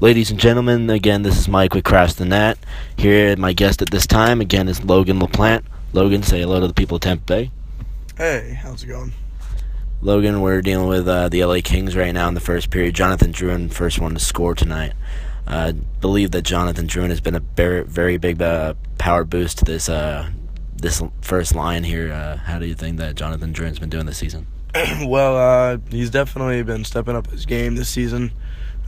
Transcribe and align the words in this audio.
Ladies 0.00 0.28
and 0.32 0.40
gentlemen, 0.40 0.90
again, 0.90 1.22
this 1.22 1.38
is 1.38 1.46
Mike 1.46 1.72
with 1.72 1.84
Crash 1.84 2.14
the 2.14 2.24
Net. 2.24 2.58
Here, 2.96 3.36
my 3.36 3.52
guest 3.52 3.80
at 3.80 3.90
this 3.90 4.08
time, 4.08 4.40
again, 4.40 4.68
is 4.68 4.84
Logan 4.84 5.20
LaPlante. 5.20 5.62
Logan, 5.92 6.24
say 6.24 6.40
hello 6.40 6.58
to 6.58 6.66
the 6.66 6.74
people 6.74 6.96
of 6.96 7.02
Tampa 7.02 7.24
Bay. 7.24 7.50
Hey, 8.16 8.58
how's 8.60 8.82
it 8.82 8.88
going? 8.88 9.12
Logan, 10.02 10.40
we're 10.40 10.62
dealing 10.62 10.88
with 10.88 11.06
uh, 11.06 11.28
the 11.28 11.44
LA 11.44 11.60
Kings 11.62 11.94
right 11.94 12.12
now 12.12 12.26
in 12.26 12.34
the 12.34 12.40
first 12.40 12.70
period. 12.70 12.96
Jonathan 12.96 13.32
Drouin, 13.32 13.72
first 13.72 14.00
one 14.00 14.14
to 14.14 14.20
score 14.20 14.56
tonight. 14.56 14.94
I 15.46 15.68
uh, 15.68 15.72
believe 16.00 16.32
that 16.32 16.42
Jonathan 16.42 16.88
Drouin 16.88 17.10
has 17.10 17.20
been 17.20 17.36
a 17.36 17.40
very, 17.40 17.84
very 17.84 18.16
big 18.16 18.42
uh, 18.42 18.74
power 18.98 19.22
boost 19.22 19.58
to 19.58 19.64
this 19.64 19.88
uh, 19.88 20.28
this 20.74 21.02
first 21.20 21.54
line 21.54 21.84
here. 21.84 22.12
Uh, 22.12 22.38
how 22.38 22.58
do 22.58 22.66
you 22.66 22.74
think 22.74 22.98
that 22.98 23.14
Jonathan 23.14 23.52
Drouin's 23.52 23.78
been 23.78 23.90
doing 23.90 24.06
this 24.06 24.18
season? 24.18 24.48
well, 25.04 25.36
uh, 25.36 25.78
he's 25.88 26.10
definitely 26.10 26.64
been 26.64 26.84
stepping 26.84 27.14
up 27.14 27.30
his 27.30 27.46
game 27.46 27.76
this 27.76 27.88
season. 27.88 28.32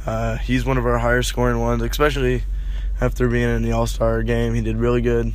Uh, 0.06 0.36
he's 0.38 0.64
one 0.64 0.78
of 0.78 0.86
our 0.86 0.98
higher 0.98 1.22
scoring 1.22 1.58
ones, 1.58 1.82
especially 1.82 2.44
after 3.00 3.28
being 3.28 3.48
in 3.48 3.62
the 3.62 3.72
All 3.72 3.86
Star 3.86 4.22
game. 4.22 4.54
He 4.54 4.62
did 4.62 4.76
really 4.76 5.02
good. 5.02 5.32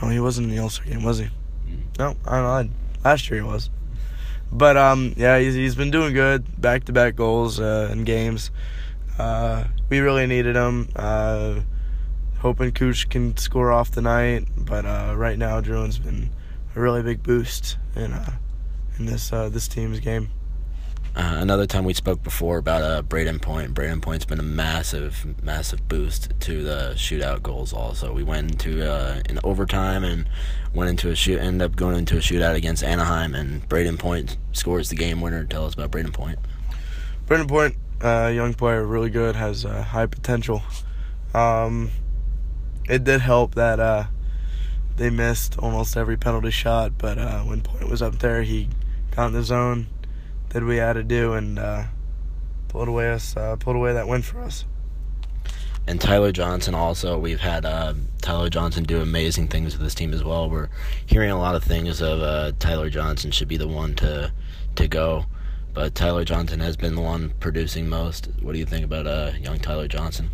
Oh, 0.00 0.08
he 0.08 0.20
wasn't 0.20 0.48
in 0.48 0.56
the 0.56 0.62
All 0.62 0.70
Star 0.70 0.86
game, 0.86 1.02
was 1.02 1.18
he? 1.18 1.24
Mm. 1.68 1.98
No, 1.98 2.16
I 2.24 2.40
don't 2.40 2.66
know. 2.66 2.74
Last 3.04 3.28
year 3.28 3.40
he 3.40 3.46
was. 3.46 3.68
But 4.52 4.76
um, 4.76 5.14
yeah, 5.16 5.38
he's, 5.38 5.54
he's 5.54 5.74
been 5.74 5.90
doing 5.90 6.14
good. 6.14 6.60
Back 6.60 6.84
to 6.84 6.92
back 6.92 7.16
goals 7.16 7.58
uh, 7.58 7.88
in 7.90 8.04
games. 8.04 8.50
Uh, 9.18 9.64
we 9.88 10.00
really 10.00 10.26
needed 10.26 10.56
him. 10.56 10.88
Uh, 10.94 11.60
hoping 12.38 12.72
Cooch 12.72 13.08
can 13.08 13.36
score 13.36 13.72
off 13.72 13.90
the 13.90 14.02
night, 14.02 14.46
but 14.56 14.84
uh, 14.84 15.14
right 15.16 15.38
now 15.38 15.60
Drouin's 15.60 15.98
been 15.98 16.30
a 16.74 16.80
really 16.80 17.02
big 17.02 17.22
boost 17.22 17.78
in 17.96 18.12
uh, 18.12 18.32
in 18.98 19.06
this 19.06 19.32
uh, 19.32 19.48
this 19.48 19.68
team's 19.68 20.00
game. 20.00 20.30
Uh, 21.14 21.36
another 21.40 21.66
time 21.66 21.84
we 21.84 21.92
spoke 21.92 22.22
before 22.22 22.56
about 22.56 22.82
uh, 22.82 23.02
Brayden 23.02 23.40
Point. 23.40 23.74
Brayden 23.74 24.00
Point's 24.00 24.24
been 24.24 24.40
a 24.40 24.42
massive, 24.42 25.26
massive 25.42 25.86
boost 25.86 26.32
to 26.40 26.62
the 26.62 26.94
shootout 26.96 27.42
goals. 27.42 27.74
Also, 27.74 28.14
we 28.14 28.22
went 28.22 28.52
into 28.52 28.90
uh, 28.90 29.20
in 29.28 29.38
overtime 29.44 30.04
and 30.04 30.26
went 30.72 30.88
into 30.88 31.10
a 31.10 31.14
shoot. 31.14 31.38
Ended 31.38 31.62
up 31.62 31.76
going 31.76 31.98
into 31.98 32.16
a 32.16 32.20
shootout 32.20 32.54
against 32.54 32.82
Anaheim, 32.82 33.34
and 33.34 33.68
Brayden 33.68 33.98
Point 33.98 34.38
scores 34.52 34.88
the 34.88 34.96
game 34.96 35.20
winner. 35.20 35.44
Tell 35.44 35.66
us 35.66 35.74
about 35.74 35.90
Brayden 35.90 36.14
Point. 36.14 36.38
Brayden 37.26 37.46
Point, 37.46 37.76
uh, 38.00 38.32
young 38.34 38.54
player, 38.54 38.86
really 38.86 39.10
good, 39.10 39.36
has 39.36 39.64
high 39.64 40.06
potential. 40.06 40.62
Um, 41.34 41.90
it 42.88 43.04
did 43.04 43.20
help 43.20 43.54
that 43.54 43.78
uh, 43.78 44.04
they 44.96 45.10
missed 45.10 45.58
almost 45.58 45.94
every 45.96 46.16
penalty 46.16 46.50
shot, 46.50 46.96
but 46.96 47.18
uh, 47.18 47.40
when 47.40 47.60
Point 47.60 47.88
was 47.88 48.00
up 48.00 48.18
there, 48.18 48.42
he 48.42 48.68
got 49.14 49.26
in 49.26 49.32
the 49.34 49.42
zone, 49.42 49.88
did 50.52 50.64
we 50.64 50.76
had 50.76 50.92
to 50.92 51.02
do, 51.02 51.32
and 51.32 51.58
uh, 51.58 51.84
pulled 52.68 52.88
away 52.88 53.10
us, 53.10 53.36
uh, 53.36 53.56
pulled 53.56 53.76
away 53.76 53.94
that 53.94 54.06
win 54.06 54.22
for 54.22 54.40
us. 54.42 54.66
And 55.86 56.00
Tyler 56.00 56.30
Johnson 56.30 56.74
also, 56.74 57.18
we've 57.18 57.40
had 57.40 57.64
uh, 57.64 57.94
Tyler 58.20 58.48
Johnson 58.48 58.84
do 58.84 59.00
amazing 59.00 59.48
things 59.48 59.74
with 59.74 59.82
this 59.82 59.94
team 59.94 60.12
as 60.12 60.22
well. 60.22 60.48
We're 60.48 60.68
hearing 61.06 61.30
a 61.30 61.38
lot 61.38 61.56
of 61.56 61.64
things 61.64 62.00
of 62.00 62.20
uh, 62.20 62.52
Tyler 62.58 62.88
Johnson 62.88 63.30
should 63.30 63.48
be 63.48 63.56
the 63.56 63.66
one 63.66 63.94
to 63.96 64.32
to 64.76 64.88
go, 64.88 65.24
but 65.74 65.94
Tyler 65.94 66.24
Johnson 66.24 66.60
has 66.60 66.76
been 66.76 66.94
the 66.94 67.00
one 67.00 67.32
producing 67.40 67.88
most. 67.88 68.28
What 68.40 68.52
do 68.52 68.58
you 68.58 68.66
think 68.66 68.84
about 68.84 69.06
uh, 69.06 69.32
young 69.40 69.58
Tyler 69.58 69.88
Johnson? 69.88 70.30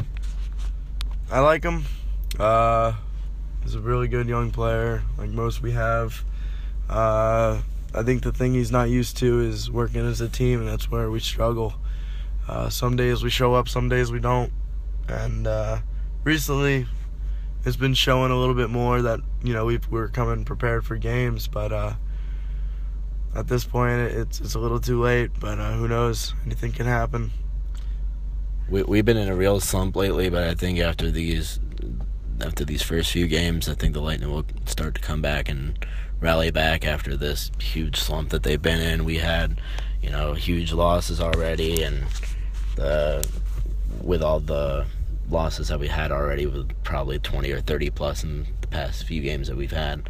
I 1.30 1.40
like 1.40 1.62
him. 1.62 1.84
Uh, 2.38 2.94
he's 3.62 3.74
a 3.74 3.80
really 3.80 4.08
good 4.08 4.28
young 4.28 4.50
player, 4.50 5.02
like 5.16 5.30
most 5.30 5.62
we 5.62 5.72
have. 5.72 6.24
I 7.94 8.02
think 8.02 8.22
the 8.22 8.32
thing 8.32 8.54
he's 8.54 8.70
not 8.70 8.90
used 8.90 9.16
to 9.18 9.40
is 9.40 9.70
working 9.70 10.06
as 10.06 10.20
a 10.20 10.28
team, 10.28 10.60
and 10.60 10.68
that's 10.68 10.90
where 10.90 11.10
we 11.10 11.20
struggle. 11.20 11.74
Uh, 12.46 12.68
some 12.68 12.96
days 12.96 13.22
we 13.22 13.30
show 13.30 13.54
up, 13.54 13.68
some 13.68 13.88
days 13.88 14.12
we 14.12 14.20
don't. 14.20 14.52
And 15.08 15.46
uh, 15.46 15.78
recently, 16.24 16.86
it's 17.64 17.76
been 17.76 17.94
showing 17.94 18.30
a 18.30 18.36
little 18.36 18.54
bit 18.54 18.70
more 18.70 19.02
that 19.02 19.20
you 19.42 19.52
know 19.52 19.64
we 19.64 19.78
we're 19.90 20.08
coming 20.08 20.44
prepared 20.44 20.84
for 20.84 20.96
games, 20.96 21.48
but 21.48 21.72
uh, 21.72 21.94
at 23.34 23.48
this 23.48 23.64
point 23.64 24.00
it's 24.00 24.40
it's 24.40 24.54
a 24.54 24.58
little 24.58 24.80
too 24.80 25.00
late. 25.00 25.30
But 25.38 25.58
uh, 25.58 25.72
who 25.72 25.88
knows? 25.88 26.34
Anything 26.44 26.72
can 26.72 26.86
happen. 26.86 27.30
We 28.68 28.82
we've 28.82 29.04
been 29.04 29.16
in 29.16 29.28
a 29.28 29.36
real 29.36 29.60
slump 29.60 29.96
lately, 29.96 30.28
but 30.28 30.44
I 30.44 30.54
think 30.54 30.78
after 30.78 31.10
these 31.10 31.60
after 32.40 32.64
these 32.64 32.82
first 32.82 33.10
few 33.10 33.26
games, 33.26 33.68
I 33.68 33.74
think 33.74 33.94
the 33.94 34.00
Lightning 34.00 34.30
will 34.30 34.44
start 34.66 34.94
to 34.94 35.00
come 35.00 35.20
back 35.20 35.48
and 35.48 35.84
rally 36.20 36.50
back 36.50 36.84
after 36.84 37.16
this 37.16 37.50
huge 37.60 37.96
slump 37.96 38.30
that 38.30 38.42
they've 38.42 38.60
been 38.60 38.80
in. 38.80 39.04
We 39.04 39.18
had, 39.18 39.60
you 40.02 40.10
know, 40.10 40.34
huge 40.34 40.72
losses 40.72 41.20
already, 41.20 41.82
and 41.82 42.06
the 42.76 43.28
with 44.02 44.22
all 44.22 44.40
the 44.40 44.86
losses 45.30 45.68
that 45.68 45.78
we 45.78 45.88
had 45.88 46.10
already, 46.10 46.46
with 46.46 46.70
probably 46.82 47.18
20 47.18 47.50
or 47.52 47.60
30 47.60 47.90
plus 47.90 48.24
in 48.24 48.46
the 48.60 48.68
past 48.68 49.04
few 49.04 49.22
games 49.22 49.48
that 49.48 49.56
we've 49.56 49.72
had, 49.72 50.08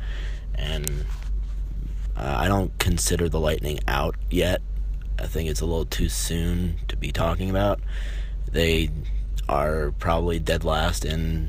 and 0.55 1.05
uh, 2.17 2.37
I 2.39 2.49
don't 2.49 2.77
consider 2.79 3.29
the 3.29 3.41
Lightning 3.41 3.81
out 3.87 4.17
yet. 4.31 4.63
I 5.19 5.27
think 5.27 5.49
it's 5.49 5.61
a 5.61 5.67
little 5.67 5.87
too 5.87 6.09
soon 6.09 6.77
to 6.89 6.97
be 6.97 7.11
talking 7.11 7.51
about. 7.51 7.81
They 8.51 8.91
are 9.49 9.93
probably 9.99 10.39
dead 10.39 10.65
last 10.65 11.05
in 11.05 11.49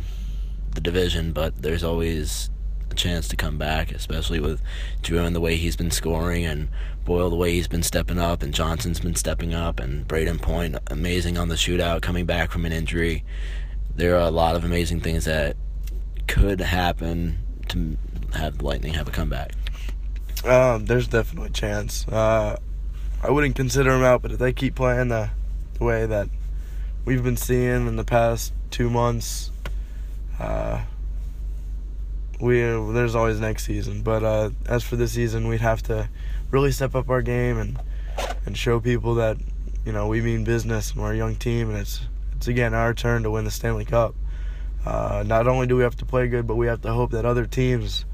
the 0.74 0.81
division, 0.81 1.34
but 1.34 1.62
there's 1.62 1.84
always 1.84 2.50
a 2.91 2.95
chance 2.95 3.27
to 3.29 3.35
come 3.35 3.57
back, 3.57 3.91
especially 3.91 4.39
with 4.39 4.61
Drouin 5.01 5.33
the 5.33 5.41
way 5.41 5.55
he's 5.55 5.75
been 5.75 5.91
scoring 5.91 6.45
and 6.45 6.69
Boyle 7.05 7.29
the 7.29 7.35
way 7.35 7.53
he's 7.53 7.67
been 7.67 7.83
stepping 7.83 8.19
up 8.19 8.44
and 8.44 8.53
Johnson's 8.53 9.00
been 9.00 9.16
stepping 9.16 9.53
up 9.53 9.79
and 9.79 10.07
Brayden 10.07 10.41
Point 10.41 10.77
amazing 10.88 11.38
on 11.38 11.47
the 11.47 11.55
shootout 11.55 12.01
coming 12.01 12.25
back 12.25 12.51
from 12.51 12.66
an 12.66 12.72
injury. 12.72 13.23
There 13.95 14.16
are 14.16 14.27
a 14.27 14.31
lot 14.31 14.55
of 14.55 14.63
amazing 14.63 15.01
things 15.01 15.25
that 15.25 15.57
could 16.27 16.61
happen 16.61 17.39
to 17.69 17.97
have 18.33 18.61
Lightning 18.61 18.94
have 18.94 19.07
a 19.07 19.11
comeback. 19.11 19.53
Um, 20.45 20.85
there's 20.85 21.07
definitely 21.07 21.50
a 21.50 21.53
chance. 21.53 22.07
Uh, 22.07 22.57
I 23.21 23.31
wouldn't 23.31 23.56
consider 23.56 23.91
them 23.91 24.03
out, 24.03 24.21
but 24.21 24.31
if 24.31 24.39
they 24.39 24.53
keep 24.53 24.75
playing 24.75 25.09
the, 25.09 25.31
the 25.73 25.83
way 25.83 26.06
that 26.06 26.29
we've 27.06 27.23
been 27.23 27.38
seeing 27.38 27.88
in 27.88 27.95
the 27.95 28.06
past 28.06 28.53
two 28.71 28.89
months, 28.89 29.51
uh, 30.39 30.83
we 32.39 32.61
there's 32.61 33.16
always 33.16 33.39
next 33.39 33.66
season. 33.66 34.01
But 34.01 34.23
uh, 34.23 34.50
as 34.67 34.83
for 34.83 34.95
this 34.95 35.13
season, 35.13 35.47
we'd 35.47 35.61
have 35.61 35.83
to 35.83 36.09
really 36.51 36.72
step 36.72 36.95
up 36.95 37.09
our 37.09 37.22
game 37.22 37.57
and 37.57 37.79
and 38.45 38.57
show 38.57 38.79
people 38.79 39.16
that 39.16 39.38
you 39.85 39.91
know 39.91 40.07
we 40.07 40.22
mean 40.22 40.44
business 40.44 40.91
and 40.91 41.01
we're 41.01 41.13
a 41.13 41.17
young 41.17 41.35
team, 41.35 41.69
and 41.69 41.77
it's 41.77 42.01
it's 42.35 42.47
again 42.47 42.73
our 42.73 42.94
turn 42.94 43.23
to 43.23 43.31
win 43.31 43.45
the 43.45 43.51
Stanley 43.51 43.85
Cup. 43.85 44.16
Uh, 44.85 45.23
not 45.25 45.47
only 45.47 45.67
do 45.67 45.75
we 45.75 45.83
have 45.83 45.97
to 45.97 46.05
play 46.05 46.27
good, 46.27 46.47
but 46.47 46.55
we 46.55 46.67
have 46.67 46.81
to 46.81 46.94
hope 46.94 47.11
that 47.11 47.25
other 47.25 47.45
teams 47.45 48.05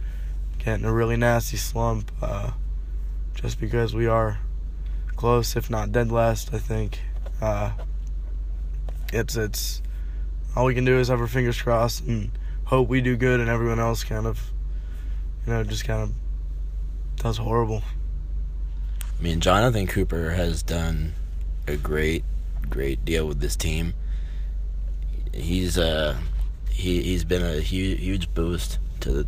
get 0.58 0.80
in 0.80 0.86
a 0.86 0.92
really 0.92 1.16
nasty 1.16 1.58
slump. 1.58 2.12
Uh, 2.22 2.52
just 3.36 3.60
because 3.60 3.94
we 3.94 4.08
are 4.08 4.40
close, 5.16 5.56
if 5.56 5.70
not 5.70 5.92
dead 5.92 6.12
last, 6.12 6.54
I 6.54 6.58
think. 6.58 7.00
Uh, 7.42 7.72
it's 9.14 9.36
it's 9.36 9.82
all 10.56 10.66
we 10.66 10.74
can 10.74 10.86
do 10.86 10.98
is 10.98 11.10
have 11.10 11.20
our 11.20 11.28
fingers 11.28 11.62
crossed 11.62 12.04
and 12.06 12.32
hope 12.66 12.88
we 12.88 13.02
do 13.02 13.16
good 13.16 13.40
and 13.40 13.50
everyone 13.50 13.80
else 13.80 14.04
kind 14.04 14.26
of, 14.26 14.52
you 15.46 15.54
know, 15.54 15.64
just 15.64 15.86
kind 15.86 16.02
of 16.02 16.14
does 17.18 17.38
horrible. 17.38 17.84
I 19.18 19.24
mean, 19.24 19.40
Jonathan 19.40 19.88
Cooper 19.88 20.32
has 20.32 20.62
done 20.62 21.14
a 21.68 21.78
great, 21.78 22.24
great 22.70 23.06
deal 23.06 23.28
with 23.28 23.40
this 23.40 23.56
team. 23.56 23.94
He's 25.34 25.78
uh, 25.78 26.18
he 26.70 27.02
he's 27.02 27.24
been 27.24 27.44
a 27.44 27.60
huge, 27.62 28.00
huge 28.00 28.34
boost 28.34 28.80
to 29.02 29.12
the 29.12 29.28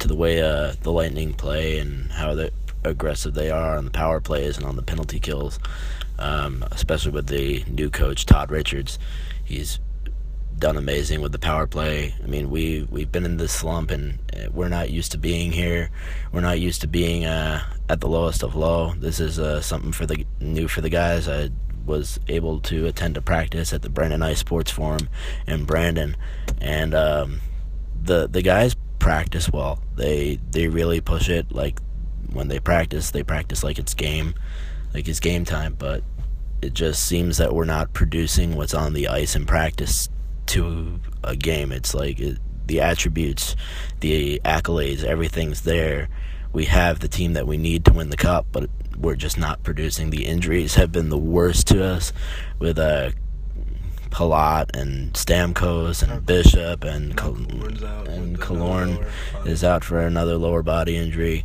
to 0.00 0.08
the 0.08 0.16
way 0.16 0.42
uh, 0.42 0.74
the 0.82 0.90
Lightning 0.90 1.32
play 1.34 1.78
and 1.78 2.10
how 2.12 2.34
the 2.34 2.52
aggressive 2.82 3.34
they 3.34 3.50
are 3.50 3.76
on 3.76 3.84
the 3.84 3.90
power 3.90 4.20
plays 4.20 4.56
and 4.56 4.66
on 4.66 4.76
the 4.76 4.82
penalty 4.82 5.20
kills. 5.20 5.58
Um, 6.18 6.64
especially 6.70 7.12
with 7.12 7.28
the 7.28 7.64
new 7.66 7.88
coach 7.88 8.26
Todd 8.26 8.50
Richards, 8.50 8.98
he's 9.42 9.78
done 10.60 10.76
amazing 10.76 11.22
with 11.22 11.32
the 11.32 11.38
power 11.38 11.66
play. 11.66 12.14
I 12.22 12.26
mean, 12.26 12.50
we 12.50 12.86
we've 12.90 13.10
been 13.10 13.24
in 13.24 13.38
this 13.38 13.52
slump, 13.52 13.90
and 13.90 14.18
uh, 14.36 14.50
we're 14.52 14.68
not 14.68 14.90
used 14.90 15.10
to 15.12 15.18
being 15.18 15.52
here. 15.52 15.90
We're 16.32 16.42
not 16.42 16.60
used 16.60 16.82
to 16.82 16.86
being 16.86 17.24
uh, 17.24 17.62
at 17.88 18.00
the 18.00 18.08
lowest 18.08 18.42
of 18.42 18.54
low. 18.54 18.92
This 18.94 19.18
is 19.18 19.38
uh, 19.38 19.62
something 19.62 19.90
for 19.90 20.06
the 20.06 20.26
new 20.40 20.68
for 20.68 20.82
the 20.82 20.90
guys. 20.90 21.28
I 21.28 21.50
was 21.86 22.20
able 22.28 22.60
to 22.60 22.86
attend 22.86 23.16
a 23.16 23.22
practice 23.22 23.72
at 23.72 23.82
the 23.82 23.88
Brandon 23.88 24.22
Ice 24.22 24.38
Sports 24.38 24.70
Forum 24.70 25.08
in 25.46 25.64
Brandon, 25.64 26.16
and 26.60 26.94
um, 26.94 27.40
the 28.00 28.28
the 28.28 28.42
guys 28.42 28.76
practice 28.98 29.50
well. 29.50 29.80
They 29.96 30.38
they 30.50 30.68
really 30.68 31.00
push 31.00 31.30
it. 31.30 31.50
Like 31.50 31.80
when 32.32 32.48
they 32.48 32.60
practice, 32.60 33.10
they 33.10 33.22
practice 33.22 33.64
like 33.64 33.78
it's 33.78 33.94
game, 33.94 34.34
like 34.92 35.08
it's 35.08 35.20
game 35.20 35.46
time. 35.46 35.74
But 35.78 36.04
it 36.60 36.74
just 36.74 37.06
seems 37.06 37.38
that 37.38 37.54
we're 37.54 37.64
not 37.64 37.94
producing 37.94 38.54
what's 38.54 38.74
on 38.74 38.92
the 38.92 39.08
ice 39.08 39.34
in 39.34 39.46
practice 39.46 40.10
to 40.50 41.00
a 41.24 41.36
game. 41.36 41.72
It's 41.72 41.94
like 41.94 42.20
it, 42.20 42.38
the 42.66 42.80
attributes, 42.80 43.56
the 44.00 44.40
accolades, 44.44 45.04
everything's 45.04 45.62
there. 45.62 46.08
We 46.52 46.64
have 46.66 47.00
the 47.00 47.08
team 47.08 47.34
that 47.34 47.46
we 47.46 47.56
need 47.56 47.84
to 47.84 47.92
win 47.92 48.10
the 48.10 48.16
cup, 48.16 48.46
but 48.50 48.68
we're 48.98 49.16
just 49.16 49.38
not 49.38 49.62
producing. 49.62 50.10
The 50.10 50.26
injuries 50.26 50.74
have 50.74 50.92
been 50.92 51.08
the 51.08 51.18
worst 51.18 51.68
to 51.68 51.84
us, 51.84 52.12
with 52.58 52.78
uh, 52.78 53.10
Palat 54.10 54.74
and 54.76 55.12
Stamkos 55.14 56.02
and 56.02 56.26
Bishop 56.26 56.84
and 56.84 57.10
Now 57.10 57.14
Kal- 57.16 57.34
Killorn's 57.34 57.82
out 57.84 58.08
and 58.08 58.38
Killorn 58.40 59.06
is 59.46 59.64
out 59.64 59.84
for 59.84 60.00
another 60.00 60.36
lower 60.36 60.62
body 60.62 60.96
injury. 60.96 61.44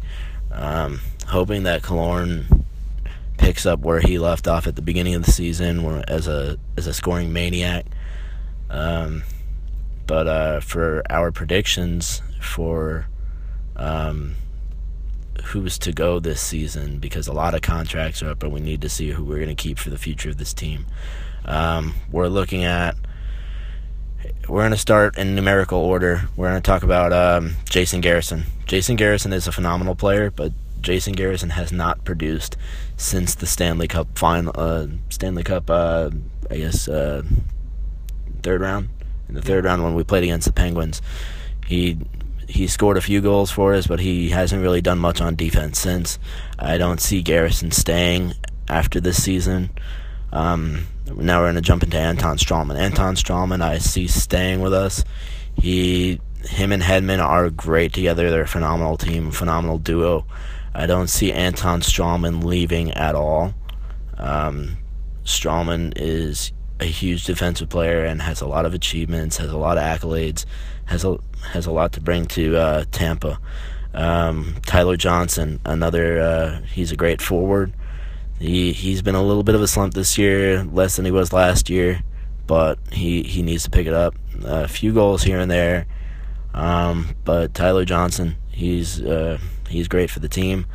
Um, 0.52 1.02
hoping 1.28 1.64
that 1.64 1.84
Killorn 1.84 2.66
picks 3.38 3.66
up 3.66 3.82
where 3.82 4.00
he 4.00 4.18
left 4.18 4.48
off 4.48 4.68
at 4.68 4.76
the 4.76 4.82
beginning 4.82 5.16
of 5.16 5.26
the 5.26 5.32
season, 5.32 5.84
where, 5.84 6.04
as 6.08 6.28
a 6.28 6.58
as 6.78 6.88
a 6.88 6.94
scoring 6.94 7.32
maniac. 7.32 7.86
Um, 8.70 9.24
but 10.08 10.28
uh, 10.28 10.60
for 10.60 11.04
our 11.10 11.32
predictions 11.32 12.22
for 12.40 13.08
um, 13.76 14.36
who's 15.46 15.78
to 15.80 15.92
go 15.92 16.20
this 16.20 16.42
season, 16.42 17.00
because 17.00 17.28
a 17.28 17.34
lot 17.34 17.54
of 17.54 17.62
contracts 17.62 18.22
are 18.24 18.30
up, 18.30 18.44
and 18.44 18.54
we 18.54 18.60
need 18.60 18.82
to 18.82 18.90
see 18.90 19.10
who 19.10 19.24
we're 19.24 19.38
going 19.44 19.56
to 19.56 19.56
keep 19.56 19.80
for 19.80 19.90
the 19.90 19.98
future 19.98 20.30
of 20.30 20.38
this 20.38 20.54
team. 20.54 20.86
Um, 21.46 21.96
we're 22.12 22.28
looking 22.28 22.64
at. 22.64 22.96
We're 24.50 24.62
going 24.62 24.72
to 24.72 24.78
start 24.78 25.18
in 25.18 25.36
numerical 25.36 25.80
order. 25.80 26.30
We're 26.36 26.50
going 26.50 26.62
to 26.62 26.66
talk 26.66 26.82
about 26.82 27.14
um, 27.14 27.56
Jason 27.70 28.02
Garrison. 28.02 28.46
Jason 28.66 28.96
Garrison 28.96 29.34
is 29.34 29.48
a 29.48 29.52
phenomenal 29.52 29.96
player, 29.96 30.32
but 30.32 30.52
Jason 30.82 31.14
Garrison 31.14 31.52
has 31.52 31.72
not 31.72 32.04
produced 32.04 32.58
since 32.98 33.36
the 33.36 33.46
Stanley 33.46 33.88
Cup 33.88 34.08
final. 34.18 34.52
Uh, 34.56 34.88
Stanley 35.10 35.44
Cup, 35.44 35.70
uh, 35.70 36.10
I 36.50 36.58
guess, 36.58 36.88
uh, 36.88 37.22
third 38.46 38.62
round. 38.62 38.90
In 39.28 39.36
the 39.36 39.42
third 39.42 39.66
round 39.66 39.84
when 39.84 39.96
we 39.96 40.04
played 40.04 40.24
against 40.24 40.46
the 40.46 40.54
Penguins, 40.54 41.02
he 41.66 41.98
he 42.48 42.68
scored 42.68 42.96
a 42.96 43.02
few 43.02 43.22
goals 43.22 43.50
for 43.52 43.74
us, 43.74 43.88
but 43.88 44.00
he 44.00 44.30
hasn't 44.30 44.62
really 44.62 44.82
done 44.82 45.00
much 45.00 45.20
on 45.20 45.36
defense 45.36 45.80
since. 45.80 46.20
I 46.60 46.78
don't 46.78 47.02
see 47.02 47.24
Garrison 47.24 47.72
staying 47.72 48.34
after 48.70 49.00
this 49.00 49.22
season. 49.22 49.72
Um, 50.32 50.88
now 51.08 51.40
we're 51.40 51.48
going 51.48 51.56
to 51.56 51.62
jump 51.62 51.82
into 51.82 51.98
Anton 51.98 52.38
Stralman. 52.38 52.78
Anton 52.78 53.16
Stralman, 53.16 53.62
I 53.62 53.80
see 53.80 54.08
staying 54.08 54.62
with 54.62 54.74
us. 54.74 55.04
He, 55.56 56.20
him, 56.48 56.72
and 56.72 56.84
Hedman 56.84 57.20
are 57.20 57.50
great 57.50 57.94
together. 57.94 58.30
They're 58.30 58.44
a 58.44 58.48
phenomenal 58.48 58.98
team, 58.98 59.32
phenomenal 59.32 59.80
duo. 59.80 60.26
I 60.74 60.86
don't 60.86 61.08
see 61.08 61.32
Anton 61.32 61.82
Stralman 61.82 62.44
leaving 62.44 62.92
at 62.92 63.16
all. 63.16 63.56
Um, 64.18 64.78
Stralman 65.24 65.94
is 65.96 66.52
a 66.80 66.86
huge 66.86 67.26
defensive 67.26 67.70
player 67.70 68.04
and 68.04 68.22
has 68.22 68.42
a 68.42 68.48
lot 68.48 68.66
of 68.66 68.74
achievements, 68.74 69.38
has 69.38 69.52
a 69.52 69.58
lot 69.58 69.78
of 69.78 69.84
accolades, 69.84 70.46
has 70.86 71.04
a 71.06 71.18
has 71.52 71.66
a 71.66 71.72
lot 71.72 71.94
to 71.94 72.02
bring 72.02 72.26
to 72.28 72.58
uh, 72.58 72.86
Tampa. 72.92 73.40
Um, 73.94 74.56
Tyler 74.66 74.98
Johnson, 74.98 75.62
another, 75.64 76.20
uh, 76.20 76.62
he's 76.64 76.92
a 76.92 76.98
great 76.98 77.22
forward. 77.22 77.74
He 78.40 78.74
he's 78.74 79.02
been 79.02 79.16
a 79.16 79.24
little 79.24 79.44
bit 79.44 79.56
of 79.56 79.62
a 79.62 79.68
slump 79.68 79.94
this 79.94 80.18
year, 80.18 80.64
less 80.64 80.98
than 80.98 81.06
he 81.06 81.12
was 81.12 81.32
last 81.32 81.70
year, 81.70 82.02
but 82.48 82.78
he 82.92 83.24
he 83.24 83.42
needs 83.42 83.64
to 83.64 83.70
pick 83.70 83.88
it 83.88 83.94
up. 83.94 84.16
a 84.44 84.68
few 84.68 84.94
goals 84.94 85.24
here 85.24 85.40
and 85.40 85.50
there, 85.50 85.86
um, 86.54 87.16
but 87.24 87.54
Tyler 87.54 87.86
Johnson, 87.86 88.36
he's 88.52 89.02
uh, 89.02 89.38
he's 89.70 89.88
great 89.88 90.10
for 90.10 90.20
the 90.20 90.28
team. 90.28 90.66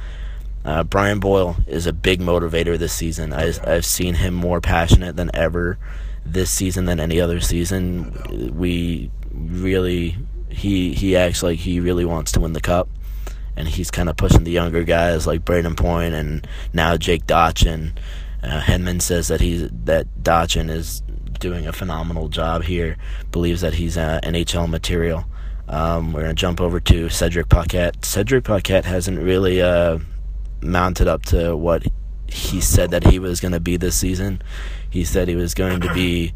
Uh, 0.64 0.82
Brian 0.84 1.20
Boyle 1.20 1.56
is 1.66 1.86
a 1.86 1.92
big 1.92 2.20
motivator 2.20 2.78
this 2.78 2.92
season. 2.92 3.32
I, 3.32 3.52
I've 3.64 3.86
seen 3.86 4.14
him 4.14 4.34
more 4.34 4.60
passionate 4.60 5.16
than 5.16 5.30
ever 5.34 5.78
this 6.24 6.50
season 6.50 6.84
than 6.84 7.00
any 7.00 7.20
other 7.20 7.40
season. 7.40 8.52
We 8.54 9.10
really 9.32 10.16
he 10.50 10.92
he 10.94 11.16
acts 11.16 11.42
like 11.42 11.60
he 11.60 11.80
really 11.80 12.04
wants 12.04 12.32
to 12.32 12.40
win 12.40 12.52
the 12.52 12.60
cup 12.60 12.88
and 13.56 13.68
he's 13.68 13.90
kind 13.90 14.08
of 14.08 14.16
pushing 14.16 14.44
the 14.44 14.50
younger 14.50 14.84
guys 14.84 15.26
like 15.26 15.44
Brayden 15.44 15.76
Point 15.76 16.14
and 16.14 16.46
now 16.72 16.96
Jake 16.96 17.26
Dotchin. 17.26 17.92
Uh, 18.42 18.60
Hedman 18.60 19.02
says 19.02 19.28
that 19.28 19.40
he's 19.40 19.68
that 19.84 20.06
Dotchin 20.22 20.70
is 20.70 21.02
doing 21.38 21.66
a 21.66 21.72
phenomenal 21.72 22.28
job 22.28 22.62
here. 22.64 22.96
Believes 23.32 23.60
that 23.60 23.74
he's 23.74 23.96
uh, 23.96 24.20
NHL 24.22 24.68
material. 24.68 25.24
Um, 25.68 26.12
we're 26.12 26.22
gonna 26.22 26.34
jump 26.34 26.60
over 26.60 26.80
to 26.80 27.08
Cedric 27.08 27.48
Paquette. 27.48 28.04
Cedric 28.04 28.44
Paquette 28.44 28.84
hasn't 28.84 29.18
really 29.18 29.60
uh, 29.60 29.98
mounted 30.62 31.08
up 31.08 31.24
to 31.26 31.56
what 31.56 31.84
he 32.26 32.60
said 32.60 32.90
that 32.90 33.04
he 33.04 33.18
was 33.18 33.40
going 33.40 33.52
to 33.52 33.60
be 33.60 33.76
this 33.76 33.96
season. 33.96 34.42
He 34.88 35.04
said 35.04 35.28
he 35.28 35.36
was 35.36 35.54
going 35.54 35.80
to 35.80 35.92
be 35.92 36.32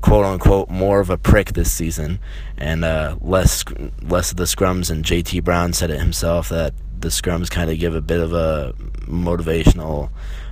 quote 0.00 0.24
unquote 0.24 0.70
more 0.70 1.00
of 1.00 1.10
a 1.10 1.18
prick 1.18 1.54
this 1.54 1.72
season 1.72 2.20
and 2.56 2.84
uh, 2.84 3.16
less 3.20 3.64
less 4.02 4.30
of 4.30 4.36
the 4.36 4.44
scrums. 4.44 4.90
And 4.90 5.04
JT 5.04 5.44
Brown 5.44 5.72
said 5.72 5.90
it 5.90 6.00
himself 6.00 6.48
that 6.50 6.74
the 6.98 7.08
scrums 7.08 7.50
kind 7.50 7.70
of 7.70 7.78
give 7.78 7.94
a 7.94 8.00
bit 8.00 8.20
of 8.20 8.32
a 8.32 8.74
motivational 9.06 10.10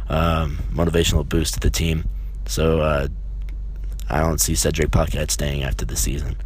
um, 0.09 0.59
motivational 0.73 1.29
boost 1.29 1.55
to 1.55 1.61
the 1.61 1.71
team. 1.71 2.09
So 2.47 2.81
uh, 2.81 3.09
I 4.09 4.21
don't 4.21 4.41
see 4.41 4.55
Cedric 4.55 4.91
Paquette 4.91 5.31
staying 5.31 5.65
after 5.65 5.85
the 5.85 5.97
season. 5.97 6.37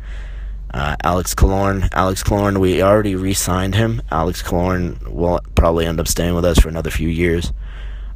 Uh, 0.72 0.96
Alex 1.02 1.34
Killorn. 1.34 1.88
Alex 1.92 2.22
Killorn, 2.22 2.58
we 2.58 2.82
already 2.82 3.16
re-signed 3.16 3.74
him. 3.74 4.02
Alex 4.10 4.42
Killorn 4.42 5.06
will 5.08 5.40
probably 5.54 5.86
end 5.86 5.98
up 5.98 6.06
staying 6.06 6.34
with 6.34 6.44
us 6.44 6.58
for 6.58 6.68
another 6.68 6.90
few 6.90 7.08
years. 7.08 7.52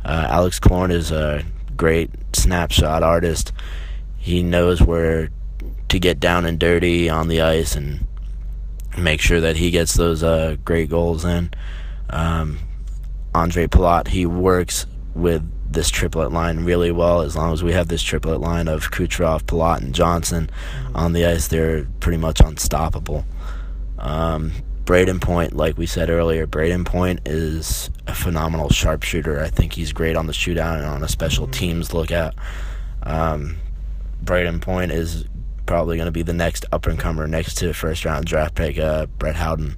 Uh, 0.05 0.27
Alex 0.31 0.61
Killorn 0.61 0.93
is 0.93 1.11
a 1.11 1.45
great 1.77 2.11
snapshot 2.33 3.03
artist. 3.03 3.53
He 4.19 4.43
knows 4.43 4.81
where 4.81 5.31
to 5.89 5.99
get 5.99 6.21
down 6.21 6.45
and 6.45 6.59
dirty 6.59 7.09
on 7.09 7.29
the 7.29 7.43
ice 7.43 7.75
and 7.75 8.06
make 8.97 9.21
sure 9.21 9.41
that 9.41 9.56
he 9.56 9.71
gets 9.71 9.95
those 9.95 10.23
uh, 10.23 10.56
great 10.65 10.89
goals 10.91 11.25
in. 11.25 11.51
Um, 12.11 12.59
Andre 13.35 13.67
Palat, 13.67 14.09
he 14.09 14.27
works 14.27 14.87
with 15.15 15.43
this 15.75 15.91
triplet 15.91 16.32
line 16.32 16.65
really 16.65 16.91
well. 16.91 17.21
As 17.21 17.37
long 17.37 17.53
as 17.53 17.62
we 17.62 17.73
have 17.73 17.88
this 17.88 18.03
triplet 18.03 18.41
line 18.41 18.69
of 18.69 18.91
Kucherov, 18.91 19.43
Palat, 19.43 19.82
and 19.82 19.94
Johnson 19.94 20.50
on 20.94 21.12
the 21.12 21.26
ice, 21.26 21.49
they're 21.49 21.85
pretty 22.00 22.19
much 22.19 22.41
unstoppable. 22.41 23.25
Um, 23.99 24.53
Brayden 24.85 25.21
Point, 25.21 25.55
like 25.55 25.79
we 25.79 25.87
said 25.87 26.11
earlier, 26.11 26.47
Brayden 26.47 26.85
Point 26.85 27.21
is 27.26 27.91
a 28.06 28.15
phenomenal 28.15 28.69
sharpshooter. 28.69 29.41
I 29.41 29.49
think 29.49 29.73
he's 29.73 29.93
great 29.93 30.17
on 30.17 30.26
the 30.26 30.32
shootout 30.32 30.76
and 30.76 30.85
on 30.85 31.03
a 31.03 31.09
special 31.09 31.47
teams 31.47 31.94
lookout. 31.94 32.35
Um, 33.03 33.56
Brayden 34.23 34.61
Point 34.61 34.93
is 34.93 35.25
probably 35.67 35.97
going 35.97 36.06
to 36.06 36.12
be 36.12 36.23
the 36.23 36.35
next 36.35 36.67
up 36.73 36.87
and 36.87 36.99
comer 36.99 37.27
next 37.27 37.55
to 37.59 37.73
first 37.73 38.05
round 38.05 38.27
draft 38.27 38.55
pick 38.55 38.79
uh, 38.79 39.06
Brett 39.19 39.37
Howden. 39.37 39.77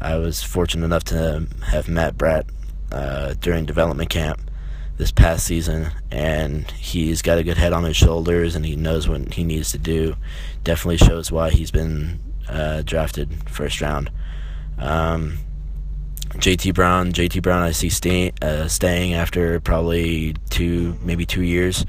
I 0.00 0.16
was 0.16 0.42
fortunate 0.42 0.84
enough 0.84 1.04
to 1.04 1.46
have 1.66 1.88
met 1.88 2.18
Brett 2.18 2.46
uh, 2.90 3.34
during 3.40 3.64
development 3.64 4.10
camp 4.10 4.40
this 5.02 5.10
past 5.10 5.44
season, 5.44 5.90
and 6.12 6.70
he's 6.70 7.22
got 7.22 7.36
a 7.36 7.42
good 7.42 7.58
head 7.58 7.72
on 7.72 7.82
his 7.82 7.96
shoulders, 7.96 8.54
and 8.54 8.64
he 8.64 8.76
knows 8.76 9.08
what 9.08 9.34
he 9.34 9.42
needs 9.42 9.72
to 9.72 9.78
do. 9.78 10.14
Definitely 10.62 10.98
shows 10.98 11.32
why 11.32 11.50
he's 11.50 11.72
been 11.72 12.20
uh, 12.48 12.82
drafted 12.82 13.50
first 13.50 13.80
round. 13.80 14.12
Um, 14.78 15.38
JT 16.34 16.72
Brown, 16.72 17.12
JT 17.12 17.42
Brown, 17.42 17.62
I 17.62 17.72
see 17.72 17.88
stay, 17.88 18.32
uh, 18.40 18.68
staying 18.68 19.12
after 19.12 19.58
probably 19.58 20.36
two, 20.50 20.96
maybe 21.02 21.26
two 21.26 21.42
years. 21.42 21.84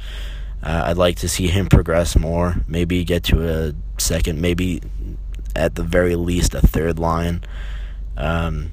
Uh, 0.64 0.86
I'd 0.88 0.98
like 0.98 1.18
to 1.18 1.30
see 1.30 1.46
him 1.46 1.68
progress 1.68 2.18
more, 2.18 2.56
maybe 2.68 3.04
get 3.04 3.26
to 3.26 3.48
a 3.48 3.74
second, 4.02 4.42
maybe 4.42 4.82
at 5.56 5.76
the 5.76 5.84
very 5.84 6.16
least 6.16 6.56
a 6.56 6.62
third 6.62 6.98
line 6.98 7.44
um, 8.18 8.72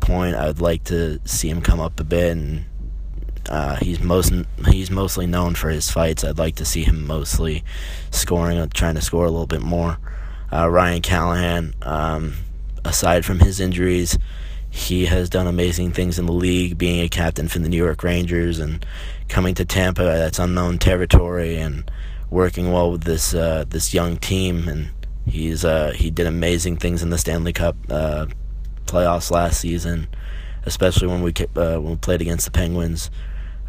point. 0.00 0.36
I'd 0.36 0.60
like 0.60 0.84
to 0.84 1.18
see 1.24 1.48
him 1.48 1.62
come 1.62 1.80
up 1.80 1.98
a 1.98 2.04
bit, 2.04 2.32
and 2.32 2.66
uh, 3.48 3.76
he's 3.76 4.00
most 4.00 4.32
he's 4.68 4.90
mostly 4.90 5.26
known 5.26 5.54
for 5.54 5.70
his 5.70 5.90
fights. 5.90 6.24
I'd 6.24 6.38
like 6.38 6.56
to 6.56 6.64
see 6.64 6.84
him 6.84 7.06
mostly 7.06 7.64
scoring, 8.10 8.68
trying 8.70 8.94
to 8.94 9.00
score 9.00 9.24
a 9.24 9.30
little 9.30 9.46
bit 9.46 9.62
more. 9.62 9.98
Uh, 10.52 10.68
Ryan 10.68 11.02
Callahan, 11.02 11.74
um, 11.82 12.34
aside 12.84 13.24
from 13.24 13.40
his 13.40 13.58
injuries, 13.58 14.18
he 14.70 15.06
has 15.06 15.28
done 15.28 15.46
amazing 15.46 15.92
things 15.92 16.18
in 16.18 16.26
the 16.26 16.32
league, 16.32 16.78
being 16.78 17.00
a 17.00 17.08
captain 17.08 17.48
for 17.48 17.58
the 17.58 17.68
New 17.68 17.76
York 17.76 18.02
Rangers 18.02 18.58
and 18.58 18.84
coming 19.28 19.54
to 19.54 19.64
Tampa. 19.64 20.02
That's 20.02 20.38
unknown 20.38 20.78
territory, 20.78 21.56
and 21.56 21.90
working 22.30 22.72
well 22.72 22.90
with 22.90 23.04
this 23.04 23.34
uh, 23.34 23.64
this 23.68 23.92
young 23.92 24.16
team. 24.16 24.68
And 24.68 24.90
he's 25.26 25.64
uh, 25.64 25.92
he 25.94 26.10
did 26.10 26.26
amazing 26.26 26.76
things 26.78 27.02
in 27.02 27.10
the 27.10 27.18
Stanley 27.18 27.52
Cup 27.52 27.76
uh, 27.90 28.26
playoffs 28.86 29.30
last 29.30 29.60
season, 29.60 30.08
especially 30.64 31.08
when 31.08 31.22
we 31.22 31.32
uh, 31.56 31.80
when 31.80 31.90
we 31.92 31.96
played 31.96 32.20
against 32.20 32.44
the 32.44 32.50
Penguins. 32.50 33.10